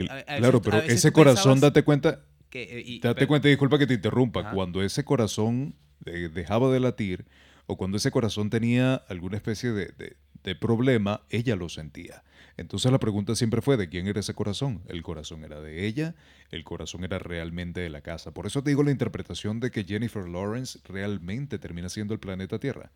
[0.09, 3.49] A- veces- claro, pero veces ese corazón, date cuenta, que, eh, y- date pero- cuenta,
[3.49, 4.51] disculpa que te interrumpa, Ajá.
[4.53, 7.25] cuando ese corazón eh, dejaba de latir
[7.67, 12.23] o cuando ese corazón tenía alguna especie de, de- de problema, ella lo sentía.
[12.57, 14.81] Entonces la pregunta siempre fue, ¿de quién era ese corazón?
[14.89, 16.15] ¿El corazón era de ella?
[16.51, 18.33] ¿El corazón era realmente de la casa?
[18.33, 22.59] Por eso te digo la interpretación de que Jennifer Lawrence realmente termina siendo el planeta
[22.59, 22.91] Tierra.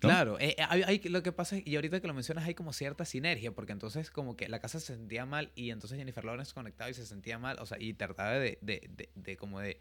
[0.00, 3.04] Claro, eh, eh, hay- lo que pasa y ahorita que lo mencionas, hay como cierta
[3.04, 6.88] sinergia, porque entonces como que la casa se sentía mal y entonces Jennifer Lawrence conectaba
[6.88, 9.80] y se sentía mal, o sea, y trataba de, de, de- como de,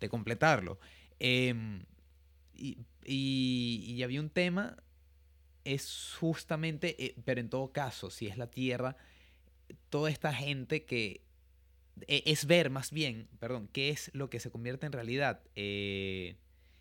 [0.00, 0.78] de completarlo.
[1.18, 1.82] Em,
[2.54, 4.76] y, y- y había un tema,
[5.64, 8.96] es justamente, eh, pero en todo caso, si es la Tierra,
[9.90, 11.22] toda esta gente que
[12.06, 15.42] e- es ver más bien, perdón, qué es lo que se convierte en realidad.
[15.56, 16.36] eh,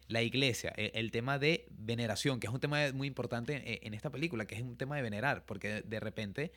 [0.09, 3.93] la iglesia, e- el, tema de veneración, que es un tema muy importante en, en
[3.93, 6.51] esta película, que es un tema de venerar, porque de, de repente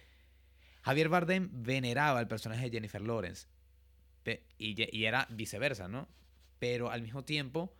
[0.82, 3.46] Javier Bardem veneraba al personaje de Jennifer Lawrence
[4.58, 6.08] y, y era viceversa, ¿no?
[6.58, 7.74] Pero al mismo tiempo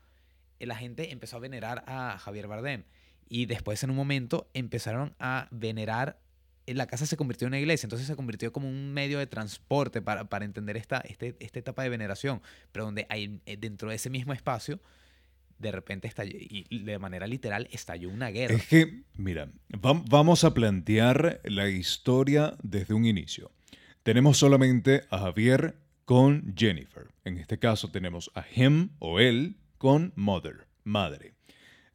[0.58, 2.84] eh, la gente empezó a venerar a Javier Bardem
[3.28, 6.18] y después en un momento empezaron a venerar
[6.66, 9.26] eh, la casa se convirtió en una iglesia, entonces se convirtió como un medio de
[9.26, 13.88] transporte para, para entender esta, este- esta etapa de veneración, pero donde hay, eh, dentro
[13.90, 14.80] de ese mismo espacio,
[15.58, 18.56] de repente estalló, y de manera literal, estalló una guerra.
[18.56, 23.52] Es que, mira, vam- vamos a plantear la historia desde un inicio.
[24.02, 27.06] Tenemos solamente a Javier con Jennifer.
[27.24, 31.32] En este caso tenemos a him o él con mother, madre.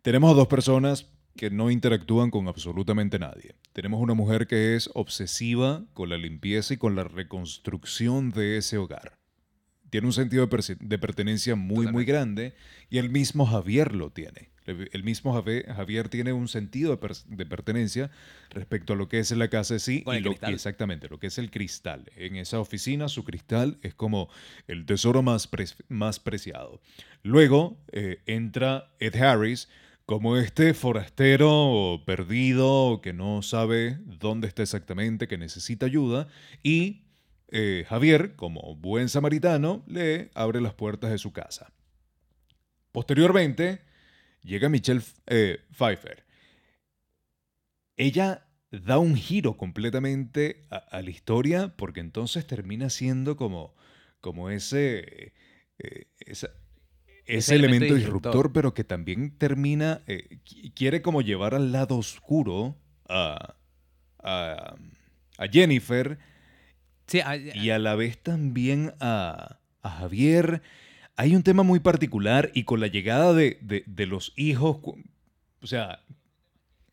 [0.02, 3.56] Tenemos a dos personas que no interactúan con absolutamente nadie.
[3.74, 8.78] Tenemos una mujer que es obsesiva con la limpieza y con la reconstrucción de ese
[8.78, 9.18] hogar.
[9.90, 12.54] Tiene un sentido de, de pertenencia muy, muy grande
[12.90, 14.52] y el mismo Javier lo tiene.
[14.66, 18.12] El mismo Javier tiene un sentido de, per- de pertenencia
[18.52, 21.28] respecto a lo que es la casa en sí y el lo, exactamente lo que
[21.28, 22.10] es el cristal.
[22.16, 24.30] En esa oficina su cristal es como
[24.68, 26.80] el tesoro más, pre- más preciado.
[27.24, 29.68] Luego eh, entra Ed Harris
[30.12, 36.28] como este forastero perdido que no sabe dónde está exactamente, que necesita ayuda
[36.62, 37.06] y
[37.48, 41.72] eh, Javier, como buen samaritano, le abre las puertas de su casa.
[42.92, 43.86] Posteriormente,
[44.44, 46.26] llega Michelle eh, Pfeiffer.
[47.96, 53.76] Ella da un giro completamente a, la historia porque entonces termina siendo como,
[54.20, 55.32] como ese,
[55.80, 56.08] eh,
[57.38, 58.54] ese, elemento, elemento disruptor, disruptor.
[58.54, 62.78] pero que también termina, eh, qui- quiere como llevar al lado oscuro
[63.10, 63.56] a,
[64.24, 64.76] a,
[65.38, 66.18] a Jennifer
[67.08, 67.20] Sí,
[67.56, 70.62] y a la vez también a, a Javier.
[71.18, 74.78] Hay un tema muy particular y con la llegada de, de- de los hijos,
[75.62, 76.00] o sea,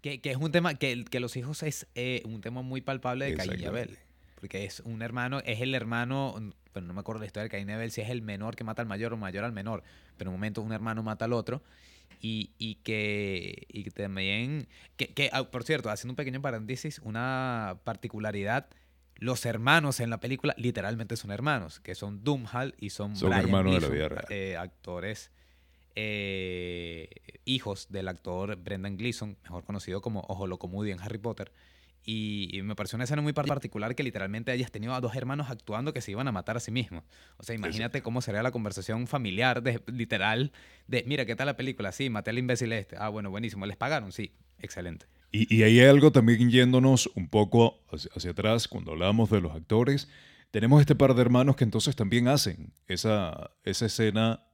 [0.01, 3.27] que, que es un tema, que, que los hijos es eh, un tema muy palpable
[3.27, 3.91] de Caín y Abel.
[3.91, 4.09] Exactamente.
[4.41, 6.35] Porque es un hermano, es el hermano,
[6.79, 8.63] pero no me acuerdo la historia de Caín y Abel, si es el menor que
[8.65, 9.83] mata al mayor o mayor al menor.
[10.17, 11.63] Pero en un momento un hermano mata al otro.
[12.21, 14.67] Y, y que, y que también,
[14.97, 18.67] que, que, ah, por cierto, haciendo un pequeño paréntesis, una particularidad,
[19.17, 23.45] los hermanos en la película literalmente son hermanos, que son Doomhall y son, Son Brian
[23.45, 24.25] hermanos de la vida real.
[24.31, 25.31] eh, actores
[25.97, 27.09] eh,
[27.45, 31.53] hijos del actor Brendan Gleeson, mejor conocido como Ojo Loco Moody en Harry Potter.
[32.11, 35.15] Y, y me pareció una escena muy par- particular que literalmente hayas tenido a dos
[35.15, 37.05] hermanos actuando que se iban a matar a sí mismos.
[37.37, 40.51] O sea, imagínate cómo sería la conversación familiar, de, literal,
[40.87, 41.93] de, mira, ¿qué tal la película?
[41.93, 42.97] Sí, maté al imbécil este.
[42.99, 43.67] Ah, bueno, buenísimo.
[43.67, 44.11] ¿Les pagaron?
[44.13, 45.05] Sí, excelente.
[45.33, 49.43] Y, y ahí hay algo también yéndonos un poco hacia, hacia atrás cuando hablamos de
[49.43, 50.09] los actores.
[50.51, 54.45] Tenemos este par de hermanos que entonces también hacen esa, esa escena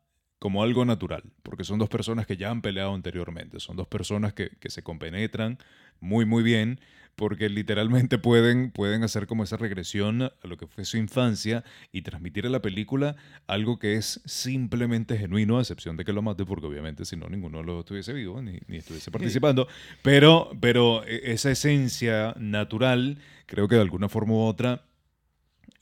[0.41, 4.35] como algo natural, porque son dos personas que ya han peleado anteriormente, son dos personas
[4.35, 5.59] que, que se compenetran
[6.01, 6.81] muy, muy bien,
[7.17, 12.03] porque literalmente pueden, pueden hacer como esa regresión a lo que fue su infancia y
[12.03, 16.45] transmitir a la película algo que es simplemente genuino, a excepción de que lo mate,
[16.45, 19.69] porque obviamente si no, ninguno dos estuviese vivo ni, ni estuviese participando,
[20.03, 24.83] pero, pero e- esa esencia natural, creo que de alguna forma u otra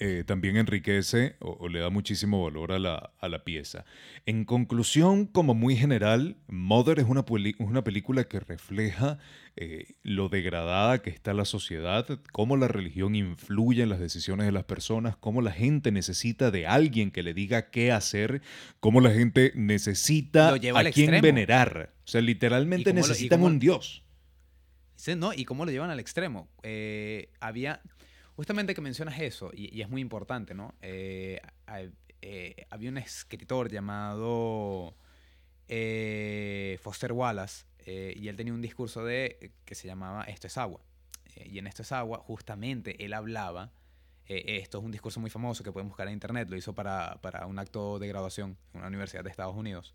[0.04, 3.84] eh, también enriquece o, o le da muchísimo valor a la, a la pieza.
[4.26, 7.24] En conclusión, como muy general, Mother es una,
[7.58, 9.18] una película que refleja
[9.54, 14.52] eh, lo degradada que está la sociedad, cómo la religión influye en las decisiones de
[14.52, 18.42] las personas, cómo la gente necesita de alguien que le diga qué hacer,
[18.80, 20.56] cómo la gente necesita a
[20.88, 21.22] extremo.
[21.22, 21.92] venerar.
[22.04, 24.02] O sea, ¿Y literalmente lo- necesitan cómo- un dios.
[25.16, 25.32] ¿no?
[25.32, 26.48] Y cómo lo llevan al extremo.
[26.62, 27.80] Eh, había,
[28.36, 30.74] justamente que mencionas eso, y, es muy importante, ¿no?
[30.80, 31.40] Eh,
[32.22, 34.94] eh, había un escritor llamado
[35.68, 40.80] eh, Foster Wallace, y él tenía un discurso de, que se llamaba Esto es agua.
[41.44, 43.72] Y en Esto es agua, justamente, él hablaba,
[44.26, 47.46] esto es un discurso muy famoso que pueden buscar en internet, lo hizo para, para
[47.46, 49.94] un acto de graduación en una universidad de Estados Unidos.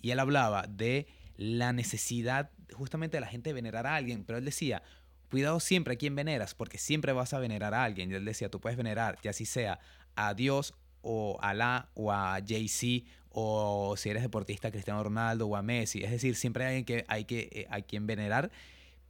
[0.00, 4.38] Y él hablaba de la necesidad justamente de la gente de venerar a alguien, pero
[4.38, 4.82] él decía,
[5.30, 8.10] cuidado siempre a quien veneras, porque siempre vas a venerar a alguien.
[8.10, 9.78] Y él decía, tú puedes venerar, ya así sea
[10.14, 15.56] a Dios o a Alá o a Jay-Z o si eres deportista Cristiano Ronaldo o
[15.56, 16.02] a Messi.
[16.02, 18.50] Es decir, siempre hay alguien que hay que eh, a quien venerar.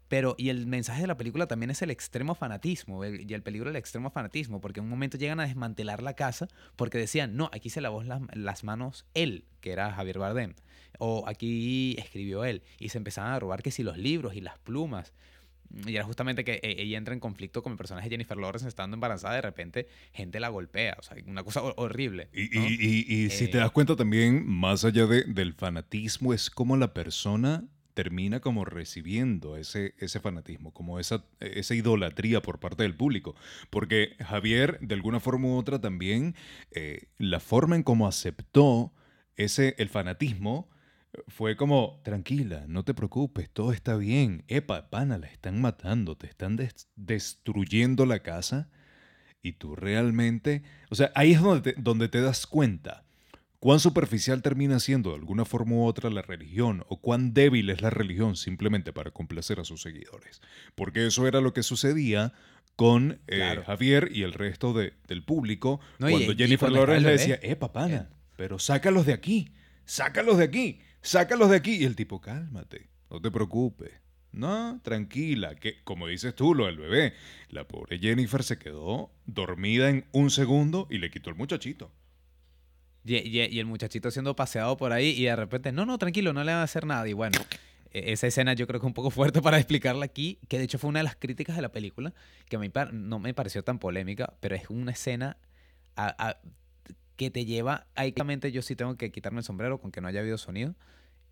[0.08, 3.70] Pero, y el mensaje de la película también es el extremo fanatismo y el peligro
[3.70, 7.50] del extremo fanatismo, porque en un momento llegan a desmantelar la casa porque decían, no,
[7.52, 10.54] aquí se lavó las manos él, que era Javier Bardem,
[10.98, 14.58] o aquí escribió él, y se empezaban a robar que si los libros y las
[14.58, 15.12] plumas.
[15.86, 18.68] Y era justamente que e- ella entra en conflicto con el personaje de Jennifer Lawrence
[18.68, 22.28] estando embarazada, de repente gente la golpea, o sea, una cosa hor- horrible.
[22.32, 26.50] Y, y- y- si te Eh, das cuenta también, más allá de- del fanatismo, es
[26.50, 27.64] como la persona
[27.94, 33.34] termina como recibiendo ese, ese fanatismo, como esa, esa idolatría por parte del público.
[33.70, 36.34] Porque Javier, de alguna forma u otra, también
[36.72, 38.92] eh, la forma en cómo aceptó
[39.36, 40.75] ese, el fanatismo eh,
[41.28, 44.44] fue como, tranquila, no te preocupes, todo está bien.
[44.48, 48.68] Epa, pana, la están matando, te están des- destruyendo la casa
[49.42, 53.04] y tú realmente, o sea, ahí es donde te, donde te das cuenta
[53.58, 57.80] cuán superficial termina siendo de alguna forma u otra la religión o cuán débil es
[57.80, 60.40] la religión simplemente para complacer a sus seguidores.
[60.74, 62.32] Porque eso era lo que sucedía
[62.76, 63.64] con eh, Claro.
[63.64, 67.34] Javier y el resto de- del público No, cuando y Jennifer cuando Lawrence le decía,
[67.42, 68.02] eh, Eh.
[68.36, 69.52] pero sácalos de aquí,
[69.86, 71.76] sácalos de aquí, sácalos de aquí.
[71.76, 73.92] Y el tipo, cálmate, no te preocupes.
[74.32, 77.14] No, tranquila, que como dices tú, lo del bebé,
[77.48, 81.90] la pobre Jennifer se quedó dormida en un segundo y le quitó el muchachito.
[83.04, 86.44] Y, y- el muchachito siendo paseado por ahí y de repente, no, no, tranquilo, no
[86.44, 87.08] le va a hacer nada.
[87.08, 87.38] Y bueno,
[87.92, 90.64] e- esa escena yo creo que es un poco fuerte para explicarla aquí, que de
[90.64, 92.12] hecho fue una de las críticas de la película,
[92.50, 95.38] que a par- no me pareció tan polémica, pero es una escena
[97.16, 98.12] que te lleva, ahí
[98.52, 100.74] yo sí tengo que quitarme el sombrero con que no haya habido sonido,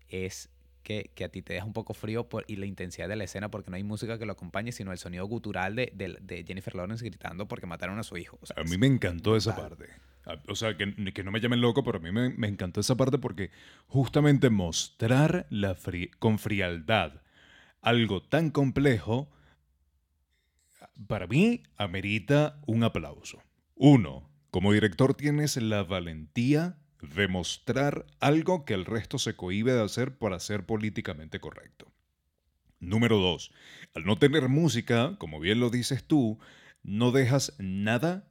[0.09, 0.49] es
[0.83, 3.23] que, que a ti te deja un poco frío por, y la intensidad de la
[3.23, 6.43] escena porque no hay música que lo acompañe, sino el sonido gutural de, de- de
[6.43, 8.37] Jennifer Lawrence gritando porque mataron a su hijo.
[8.41, 9.85] O sea, A mí me encantó esa parte.
[10.47, 12.95] O sea, que, que no me llamen loco, pero a mí me, me encantó esa
[12.95, 13.49] parte porque
[13.87, 17.21] justamente mostrar la fri- con frialdad
[17.81, 19.29] algo tan complejo,
[21.07, 23.41] para mí amerita un aplauso.
[23.75, 29.83] Uno, como director tienes la valentía de mostrar algo que el resto se cohíbe de
[29.83, 31.91] hacer para ser políticamente correcto.
[32.79, 33.51] Número dos,
[33.93, 36.39] al no tener música, como bien lo dices tú,
[36.83, 38.27] no dejas nada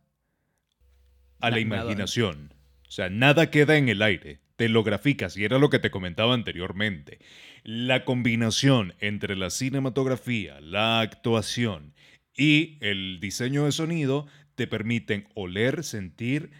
[1.40, 2.54] a la imaginación.
[2.86, 4.40] O sea, nada queda en el aire.
[4.56, 7.18] Te lo graficas y era lo que te comentaba anteriormente.
[7.64, 11.94] La combinación entre la cinematografía, la actuación
[12.36, 16.52] y el diseño de sonido te permiten oler, sentir,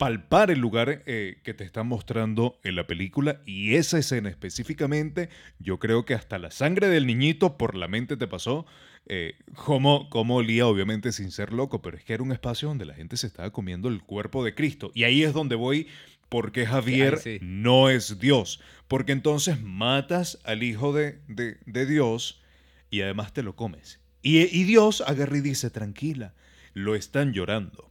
[0.00, 5.28] palpar el lugar eh, que te están mostrando en la película y esa escena específicamente,
[5.58, 8.64] yo creo que hasta la sangre del niñito por la mente te pasó,
[9.04, 12.86] eh, como, como olía obviamente sin ser loco, pero es que era un espacio donde
[12.86, 15.86] la gente se estaba comiendo el cuerpo de Cristo y ahí es donde voy
[16.30, 17.36] porque Javier sí.
[17.42, 22.40] no es Dios, porque entonces matas al hijo de, de- de Dios
[22.88, 24.00] y además te lo comes.
[24.22, 26.32] Y, y Dios agarra y dice, tranquila,
[26.72, 27.89] lo están llorando,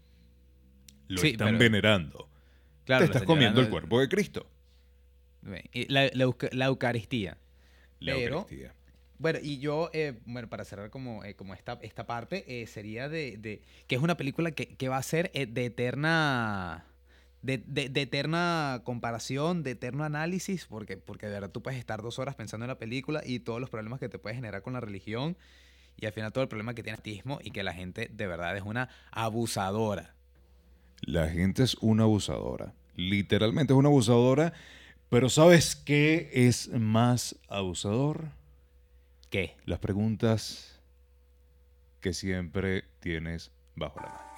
[1.10, 2.30] lo Sí, están pero- venerando,
[2.86, 4.50] Claro, te estás comiendo el cuerpo de Cristo.
[5.44, 7.38] La, la euca- la Eucaristía.
[8.00, 8.74] La Pero- Eucaristía.
[9.18, 13.10] Bueno, y yo, eh, bueno, para cerrar como, eh, como esta, esta parte, eh, sería
[13.10, 16.86] de, de- que es una película que, que va a ser eh, de eterna...
[17.42, 22.02] De, de- de eterna comparación, de eterno análisis, porque, porque de verdad tú puedes estar
[22.02, 24.74] dos horas pensando en la película y todos los problemas que te puedes generar con
[24.74, 25.38] la religión
[25.96, 28.28] y al final todo el problema que tiene el ateísmo y que la gente de
[28.28, 30.16] verdad es una abusadora.
[31.02, 32.74] La gente es una abusadora.
[32.96, 34.54] Literalmente es una abusadora.
[35.10, 38.30] Pero ¿sabes qué es más abusador?
[39.30, 39.56] ¿Qué?
[39.66, 40.80] Las preguntas
[42.00, 44.30] que siempre tienes bajo la manga.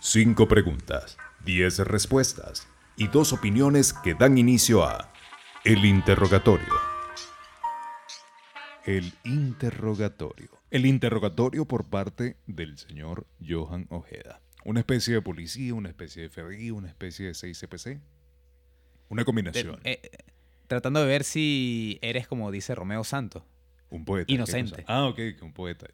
[0.00, 2.66] Cinco preguntas, diez respuestas
[2.96, 5.12] y dos opiniones que dan inicio a
[5.64, 6.92] El Interrogatorio.
[8.84, 10.48] El interrogatorio.
[10.70, 14.40] El interrogatorio por parte del señor Johan Ojeda.
[14.64, 18.00] Una especie de policía, una especie de FBI, una especie de 6CPC.
[19.08, 19.80] Una combinación.
[19.84, 20.10] eh, eh,
[20.68, 23.42] tratando de ver si eres como dice Romeo Santos.
[23.90, 24.26] un poeta.
[24.26, 24.84] ¿qué inocente.
[24.86, 25.86] Ah, ok, un poeta.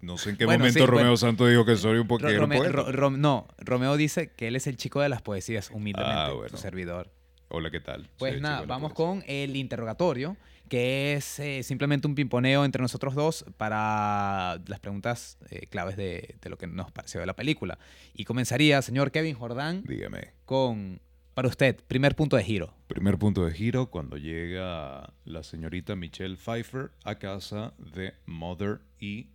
[0.00, 1.16] No sé en qué Bueno, momento sí, Romeo bueno.
[1.16, 2.68] Santos dijo que soy un, po- un poeta.
[2.92, 6.36] Ro- no, Romeo dice que él es el chico de las poesías, humildemente, Ah, su
[6.36, 6.56] bueno.
[6.58, 7.10] servidor.
[7.48, 8.08] Hola, ¿qué tal?
[8.18, 10.36] Pues Soy nada, vamos con el interrogatorio,
[10.74, 16.34] que es eh, simplemente un pimponeo entre nosotros dos para las preguntas eh, claves de,
[16.42, 17.78] de lo que nos pareció de la película.
[18.12, 20.32] Y comenzaría, señor Kevin Jordán, Dígame.
[20.44, 21.00] con,
[21.34, 22.74] para usted, primer punto de giro.
[22.88, 29.28] Primer punto de giro cuando llega la señorita Michelle Pfeiffer a casa de Mother y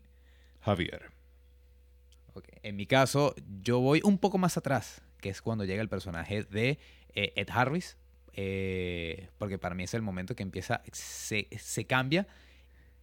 [0.59, 1.03] Javier.
[2.63, 6.43] En mi caso, yo voy un poco más atrás, que es cuando llega el personaje
[6.43, 6.79] de
[7.15, 7.95] eh, Ed Harris,
[8.41, 12.25] eh, porque para mí es el momento que empieza, se, cambia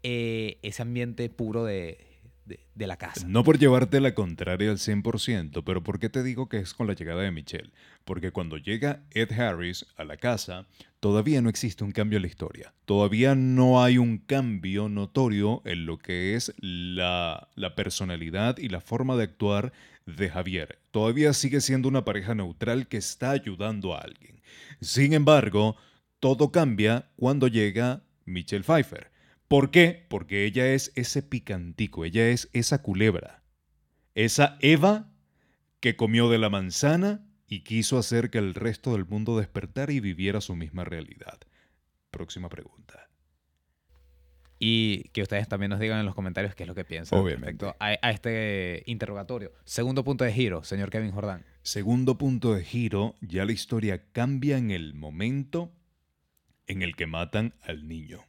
[0.03, 1.99] eh, ese ambiente puro de,
[2.47, 3.27] de- la casa.
[3.29, 6.87] No por llevarte la contraria al 100%, pero ¿por qué te digo que es con
[6.87, 7.71] la llegada de Michelle?
[8.07, 10.67] Porque cuando llega Ed Harris a la casa,
[11.01, 12.73] todavía no existe un cambio en la historia.
[12.87, 19.17] Todavía no hay un cambio notorio en lo que es la personalidad y la forma
[19.17, 19.73] de actuar
[20.07, 20.79] de Javier.
[20.93, 24.41] Todavía sigue siendo una pareja neutral que está ayudando a alguien.
[24.81, 25.77] Sin embargo,
[26.21, 29.11] todo cambia cuando llega Michelle Pfeiffer.
[29.49, 30.07] ¿Por qué?
[30.09, 33.43] Porque ella es ese picantico, ella es esa culebra,
[34.15, 35.13] esa Eva
[35.81, 40.01] que comió de la manzana y quiso hacer que el resto del mundo despertara y
[40.01, 41.39] viviera su misma realidad.
[42.11, 43.06] Próxima pregunta.
[44.59, 47.67] Y que ustedes también nos digan en los comentarios qué es lo que piensan Obviamente.
[47.67, 49.53] respecto a, a este interrogatorio.
[49.65, 51.45] Segundo punto de giro, señor Kevin Jordán.
[51.63, 55.73] Segundo punto de giro, ya la historia cambia en el momento
[56.67, 58.25] en el que matan al niño.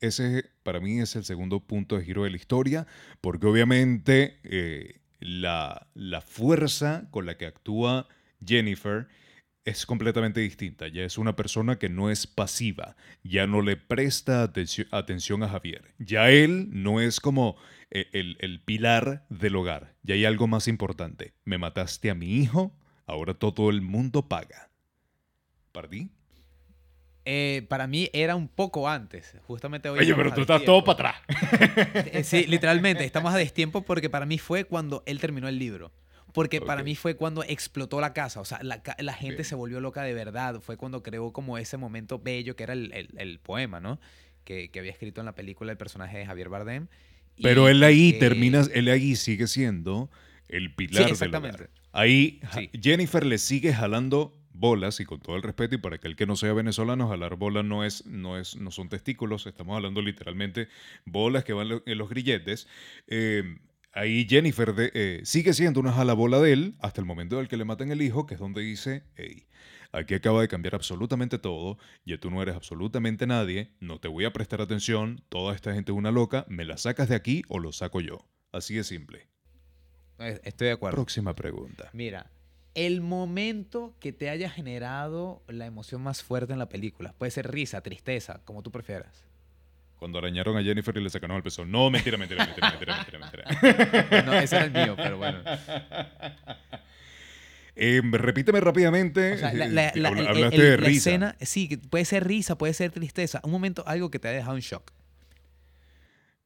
[0.00, 2.86] Ese para mí es el segundo punto de giro de la historia,
[3.20, 8.06] porque obviamente eh, la, la fuerza con la que actúa
[8.44, 9.08] Jennifer
[9.64, 10.88] es completamente distinta.
[10.88, 15.94] Ya es una persona que no es pasiva, ya no le presta atención a Javier.
[15.98, 17.56] Ya él no es como
[17.90, 19.94] eh, el, el pilar del hogar.
[20.02, 21.34] Ya hay algo más importante.
[21.44, 22.72] Me mataste a mi hijo,
[23.06, 24.70] ahora todo el mundo paga.
[25.72, 26.10] ¿Pardí?
[27.26, 29.36] Eh, para mí era un poco antes.
[29.42, 30.00] Justamente hoy.
[30.00, 32.06] Oye, pero tú estás todo para atrás.
[32.12, 35.92] Eh, Sí, literalmente, estamos a destiempo porque para mí fue cuando él terminó el libro.
[36.32, 38.40] Porque para mí fue cuando explotó la casa.
[38.40, 39.44] O sea, la, la gente Bien.
[39.44, 40.60] se volvió loca de verdad.
[40.60, 44.00] Fue cuando creó como ese momento bello que era el, el- el poema, ¿no?
[44.44, 46.86] Que, que había escrito en la película el personaje de Javier Bardem.
[47.42, 50.10] Pero él ahí que- termina, él ahí sigue siendo
[50.48, 51.56] el pilar del exactamente.
[51.56, 51.70] hogar.
[51.92, 52.70] Ahí Sí.
[52.82, 56.36] Jennifer le sigue jalando bolas y con todo el respeto y para aquel que no
[56.36, 60.68] sea venezolano, jalar bolas no es, no es, no son testículos, estamos hablando literalmente
[61.06, 62.68] bolas que van en los grilletes.
[63.06, 63.56] Eh,
[63.92, 67.56] ahí Jennifer de- eh, sigue siendo una jalabola de él hasta el momento del que
[67.56, 69.46] le matan el hijo, que es donde dice, hey,
[69.92, 74.24] aquí acaba de cambiar absolutamente todo, ya tú no eres absolutamente nadie, no te voy
[74.24, 77.58] a prestar atención, toda esta gente es una loca, me la sacas de aquí o
[77.58, 78.26] lo saco yo.
[78.52, 79.28] Así de simple.
[80.18, 80.96] Estoy de acuerdo.
[80.96, 81.88] Próxima pregunta.
[81.92, 82.30] Mira,
[82.74, 87.14] el momento que te haya generado la emoción más fuerte en la película.
[87.16, 89.24] Puede ser risa, tristeza, como tú prefieras.
[90.00, 91.70] Cuando arañaron a Jennifer y le sacaron el pezón.
[91.70, 94.22] No, mentira, mentira, mentira, mentira, mentira, mentira.
[94.26, 95.38] No, ese era el mío, pero bueno.
[97.76, 99.34] Eh, repíteme rápidamente.
[99.34, 101.10] O sea, la, la- la- habla- el- hablaste el- de risa.
[101.10, 103.40] escena, sí, puede ser risa, puede ser tristeza.
[103.44, 104.90] Un momento, algo que te ha dejado en shock.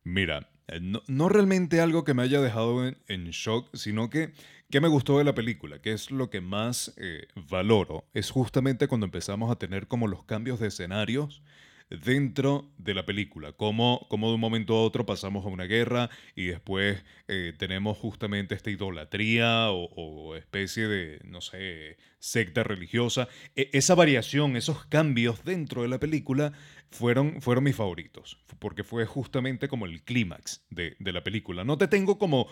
[0.03, 4.33] Mira, eh, no, no realmente algo que me haya dejado en, en shock, sino que,
[4.71, 8.87] que me gustó de la película, que es lo que más eh, valoro, es justamente
[8.87, 11.43] cuando empezamos a tener como los cambios de escenarios
[11.91, 16.11] dentro de la película, como, como de un momento a otro pasamos a una guerra
[16.35, 23.29] y después eh, tenemos justamente esta idolatría o, o especie de, no sé, secta religiosa.
[23.55, 26.53] E- esa variación, esos cambios dentro de la película
[26.91, 31.65] fueron, fueron mis favoritos, porque fue justamente como el clímax de, de la película.
[31.65, 32.49] No te tengo como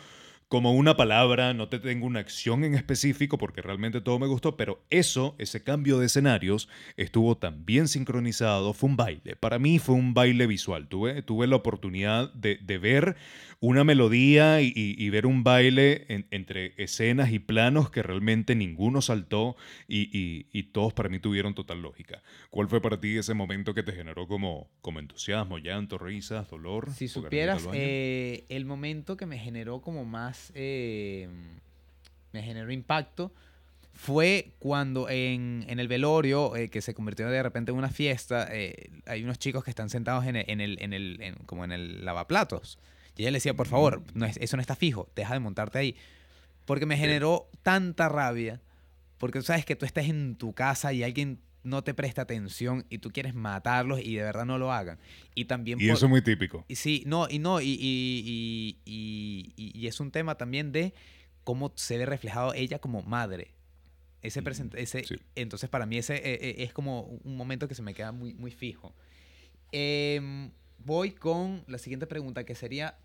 [0.53, 4.55] como una palabra, no te tengo una acción en específico porque realmente todo me gustó,
[4.55, 9.34] pero eso, ese cambio de escenarios, estuvo tan bien sincronizado, fue un baile.
[9.34, 10.88] Para mí fue un baile visual.
[10.88, 13.16] Tuve, tuve la oportunidad de, ver
[13.61, 19.57] una melodía y, ver un baile entre escenas y planos que realmente ninguno saltó
[19.88, 22.22] y, todos para mí tuvieron total lógica.
[22.50, 26.92] ¿Cuál fue para ti ese momento que te generó como, como entusiasmo, llanto, risas, dolor?
[26.92, 31.28] Si supieras, eh, el momento que me generó como más eh,
[32.32, 33.32] me generó impacto
[33.95, 38.90] fue cuando en, el velorio, eh, que se convirtió de repente en una fiesta, eh,
[39.07, 42.78] hay unos chicos que están sentados en el, en el, como en el lavaplatos.
[43.16, 45.78] Y ella le decía, por favor, no es, eso no está fijo, deja de montarte
[45.78, 45.97] ahí.
[46.64, 48.61] Porque me generó tanta rabia,
[49.18, 52.84] porque tú sabes que tú estás en tu casa y alguien no te presta atención
[52.90, 54.98] y tú quieres matarlos y de verdad no lo hagan.
[55.34, 55.80] Y también...
[55.80, 56.64] Y eso es muy típico.
[56.68, 60.94] Y sí, no, y no, y, y, y, es un tema también de
[61.44, 63.52] cómo se ve reflejado ella como madre.
[64.22, 64.42] Ese,
[64.76, 65.04] ese
[65.34, 68.34] Entonces para mí ese eh, eh, es como un momento que se me queda muy,
[68.34, 68.94] muy fijo.
[69.72, 72.98] Em, voy con la siguiente pregunta que sería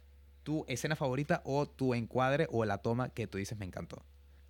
[0.44, 4.04] tu escena favorita o tu encuadre o la toma que tú dices me encantó.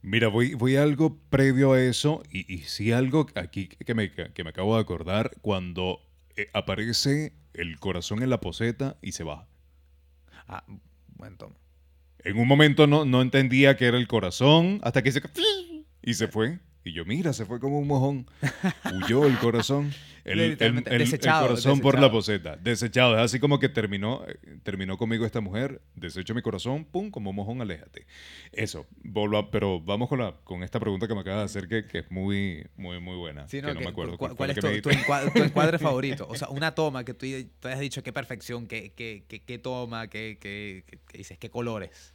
[0.07, 4.43] Mira, voy, voy algo previo a eso y, y sí algo aquí que me, que
[4.45, 5.99] me acabo de acordar cuando
[6.37, 9.49] eh, aparece el corazón en la poseta y se baja.
[10.47, 10.63] Ah,
[11.09, 11.57] buen toma.
[12.19, 15.21] En un momento no, no entendía que era el corazón hasta que se...
[16.01, 16.59] y se fue.
[16.87, 18.25] Y yo, mira, se fue como un mojón.
[18.93, 19.91] Huyó el corazón.
[20.27, 20.83] El, el,
[21.21, 22.57] corazón por la poseta.
[22.57, 23.15] Desechado.
[23.15, 24.25] Es así como que terminó,
[24.63, 25.81] terminó conmigo esta mujer.
[25.95, 28.05] Desecho mi corazón, pum, como un mojón, aléjate.
[28.51, 28.85] Eso.
[29.49, 32.11] pero vamos con, la, con esta pregunta que me acaba de hacer que, que es
[32.11, 33.47] muy, muy, muy buena.
[33.47, 34.17] Sí, no, me acuerdo.
[34.17, 36.27] ¿Cuál, es tu, encuadre, favorito?
[36.29, 37.25] O sea, una toma que tú,
[37.61, 40.83] tú hayas dicho qué perfección, qué, qué, qué, toma, qué, qué,
[41.13, 42.13] dices, qué colores.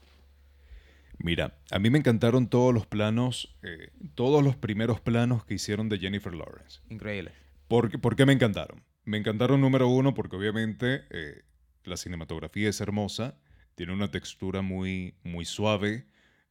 [1.23, 5.89] Mira, a mí me encantaron todos los planos, eh, todos los primeros planos que hicieron
[5.89, 6.81] de Jennifer Lawrence.
[6.91, 7.31] Increíble.
[7.69, 8.83] ¿Por, ¿Por, qué me encantaron?
[9.05, 11.43] Me encantaron número uno porque obviamente eh,
[11.85, 13.39] la cinematografía es hermosa,
[13.77, 16.07] tiene una textura muy, muy suave,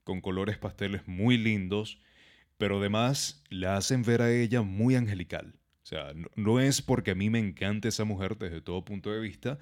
[0.05, 1.99] con colores pasteles muy lindos,
[2.57, 5.59] pero además la hacen ver a ella muy angelical.
[5.83, 9.11] O sea, no, no es porque a mí me encante esa mujer desde todo punto
[9.11, 9.59] de vista,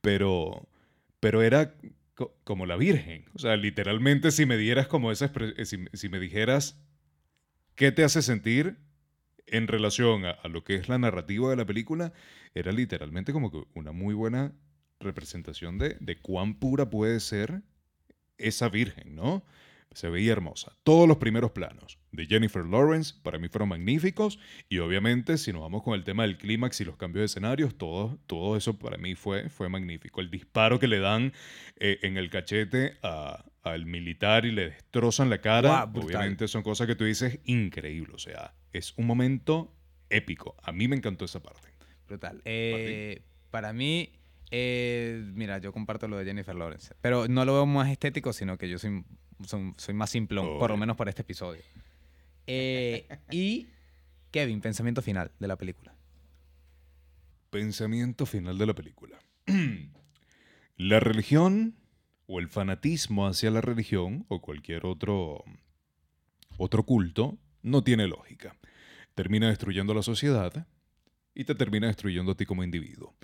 [0.00, 0.68] pero,
[1.20, 1.74] pero era
[2.44, 3.26] como la Virgen.
[3.34, 6.80] O sea, literalmente si me dieras como esa eh, si, me dijeras
[7.74, 8.78] qué te hace sentir
[9.46, 12.12] en relación a, lo que es la narrativa de la película,
[12.54, 14.52] era literalmente como una muy buena
[15.00, 17.62] representación de, de cuán pura puede ser
[18.36, 19.44] esa Virgen, ¿no?
[19.92, 20.72] Se veía hermosa.
[20.84, 25.62] Todos los primeros planos de Jennifer Lawrence para mí fueron magníficos y obviamente si nos
[25.62, 28.96] vamos con el tema del clímax y los cambios de escenarios, todo, todo eso para
[28.96, 30.20] mí fue, fue magnífico.
[30.20, 31.32] El disparo que le dan
[31.76, 36.94] eh, en el cachete al militar y le destrozan la cara, obviamente son cosas que
[36.94, 39.74] tú dices increíble, o sea, es un momento
[40.10, 40.56] épico.
[40.62, 41.68] A mí me encantó esa parte.
[42.06, 42.40] Brutal.
[42.44, 44.12] Eh, para mí,
[44.50, 48.56] eh, mira, yo comparto lo de Jennifer Lawrence, pero no lo veo más estético, sino
[48.56, 49.04] que yo soy
[49.44, 51.62] soy más simplón, por lo menos para este episodio.
[52.46, 53.68] Eh, y
[54.30, 55.94] Kevin, pensamiento final de la película.
[57.50, 59.18] Pensamiento final de la película.
[60.76, 61.76] la religión
[62.26, 65.44] o el fanatismo hacia la religión o cualquier otro,
[66.56, 68.56] otro culto no tiene lógica.
[69.14, 70.66] Termina destruyendo la sociedad
[71.34, 73.14] y te termina destruyendo a ti como individuo.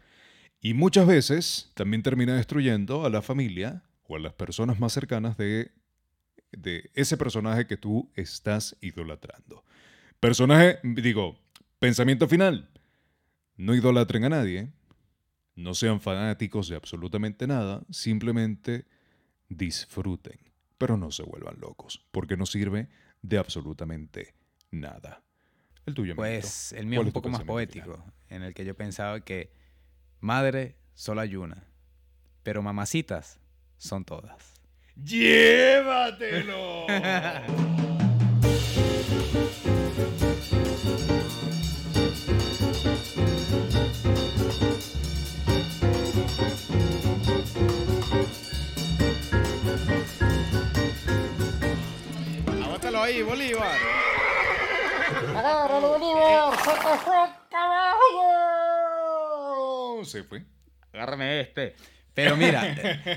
[0.60, 5.36] Y muchas veces también termina destruyendo a la familia o a las personas más cercanas
[5.36, 5.72] de
[6.56, 9.64] de ese personaje que tú estás idolatrando.
[10.20, 11.38] Personaje, digo,
[11.78, 12.70] pensamiento final.
[13.56, 14.72] No idolatren a nadie,
[15.54, 18.86] no sean fanáticos de absolutamente nada, simplemente
[19.48, 20.38] disfruten,
[20.78, 22.88] pero no se vuelvan locos, porque no sirve
[23.22, 24.34] de absolutamente
[24.70, 25.22] nada.
[25.86, 26.16] El tuyo.
[26.16, 29.52] Pues el mío es un poco más poético, en el que yo pensaba que
[30.20, 31.64] madre solo hay una,
[32.42, 33.38] pero mamacitas
[33.76, 34.53] son todas.
[34.96, 36.86] ¡Llévatelo!
[52.62, 53.78] Agótalo ahí, Bolívar.
[55.36, 56.56] Agárralo, Bolívar.
[56.58, 58.44] Se te fue, caballo.
[60.04, 60.44] Se fue.
[60.92, 61.74] Agárrame este.
[62.14, 62.76] Pero mira,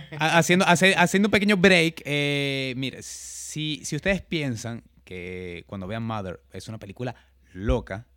[0.19, 6.41] haciendo, haciendo un pequeño break, eh, mire, si, si ustedes piensan que cuando vean Mother
[6.51, 7.15] es una película
[7.53, 8.07] loca,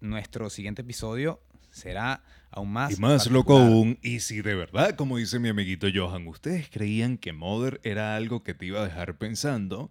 [0.00, 2.92] nuestro siguiente episodio será aún más.
[2.92, 7.18] Y más loco aún, y si de verdad, como dice mi amiguito Johan, ustedes creían
[7.18, 9.90] que Mother era algo que te iba a dejar pensando,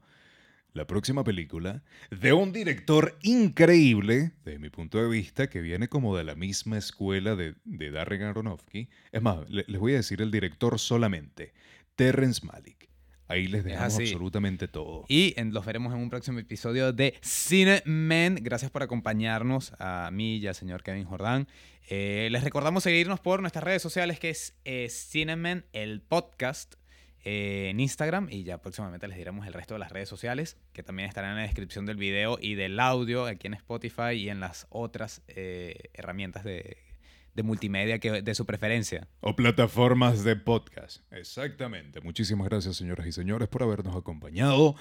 [0.78, 6.16] la próxima película de un director increíble, desde mi punto de vista, que viene como
[6.16, 8.88] de la misma escuela de, de Darren Aronofsky.
[9.12, 11.54] Es más, le- les voy a decir el director solamente,
[11.96, 12.88] Terrence Malick.
[13.30, 14.04] Ahí les dejamos así.
[14.04, 15.04] absolutamente todo.
[15.10, 18.36] Y en- los veremos en un próximo episodio de Cine Men.
[18.42, 21.48] Gracias por acompañarnos a mí y al señor Kevin Jordán.
[21.90, 26.76] Eh, les recordamos seguirnos por nuestras redes sociales, que es eh, Cinemen, el podcast,
[27.24, 28.28] eh, en Instagram.
[28.30, 31.38] Y ya próximamente les diremos el resto de las redes sociales, que también estarán en
[31.38, 35.90] la descripción del video y del audio aquí en Spotify y en las otras eh,
[35.94, 36.78] herramientas de,
[37.38, 39.08] de multimedia que, de su preferencia.
[39.20, 41.02] O plataformas de podcast.
[41.14, 42.02] Exactamente.
[42.02, 44.76] Muchísimas gracias, señoras y señores, por habernos acompañado.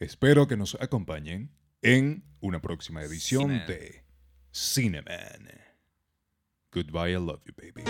[0.00, 3.66] Espero que nos acompañen en una próxima edición Cine.
[3.66, 4.04] de
[4.52, 5.48] Cineman.
[6.72, 7.84] Goodbye, I love you, baby.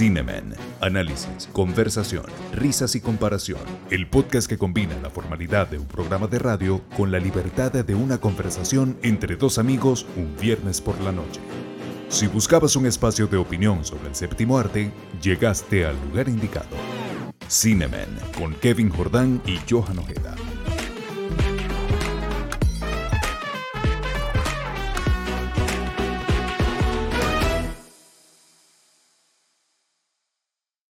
[0.00, 0.54] Cineman.
[0.80, 2.24] Análisis, conversación,
[2.54, 3.60] risas y comparación.
[3.90, 7.94] El podcast que combina la formalidad de un programa de radio con la libertad de
[7.94, 11.42] una conversación entre dos amigos un viernes por la noche.
[12.08, 14.90] Si buscabas un espacio de opinión sobre el séptimo arte,
[15.20, 16.78] llegaste al lugar indicado.
[17.50, 20.34] Cineman con Kevin Jordán y Johan Ojeda.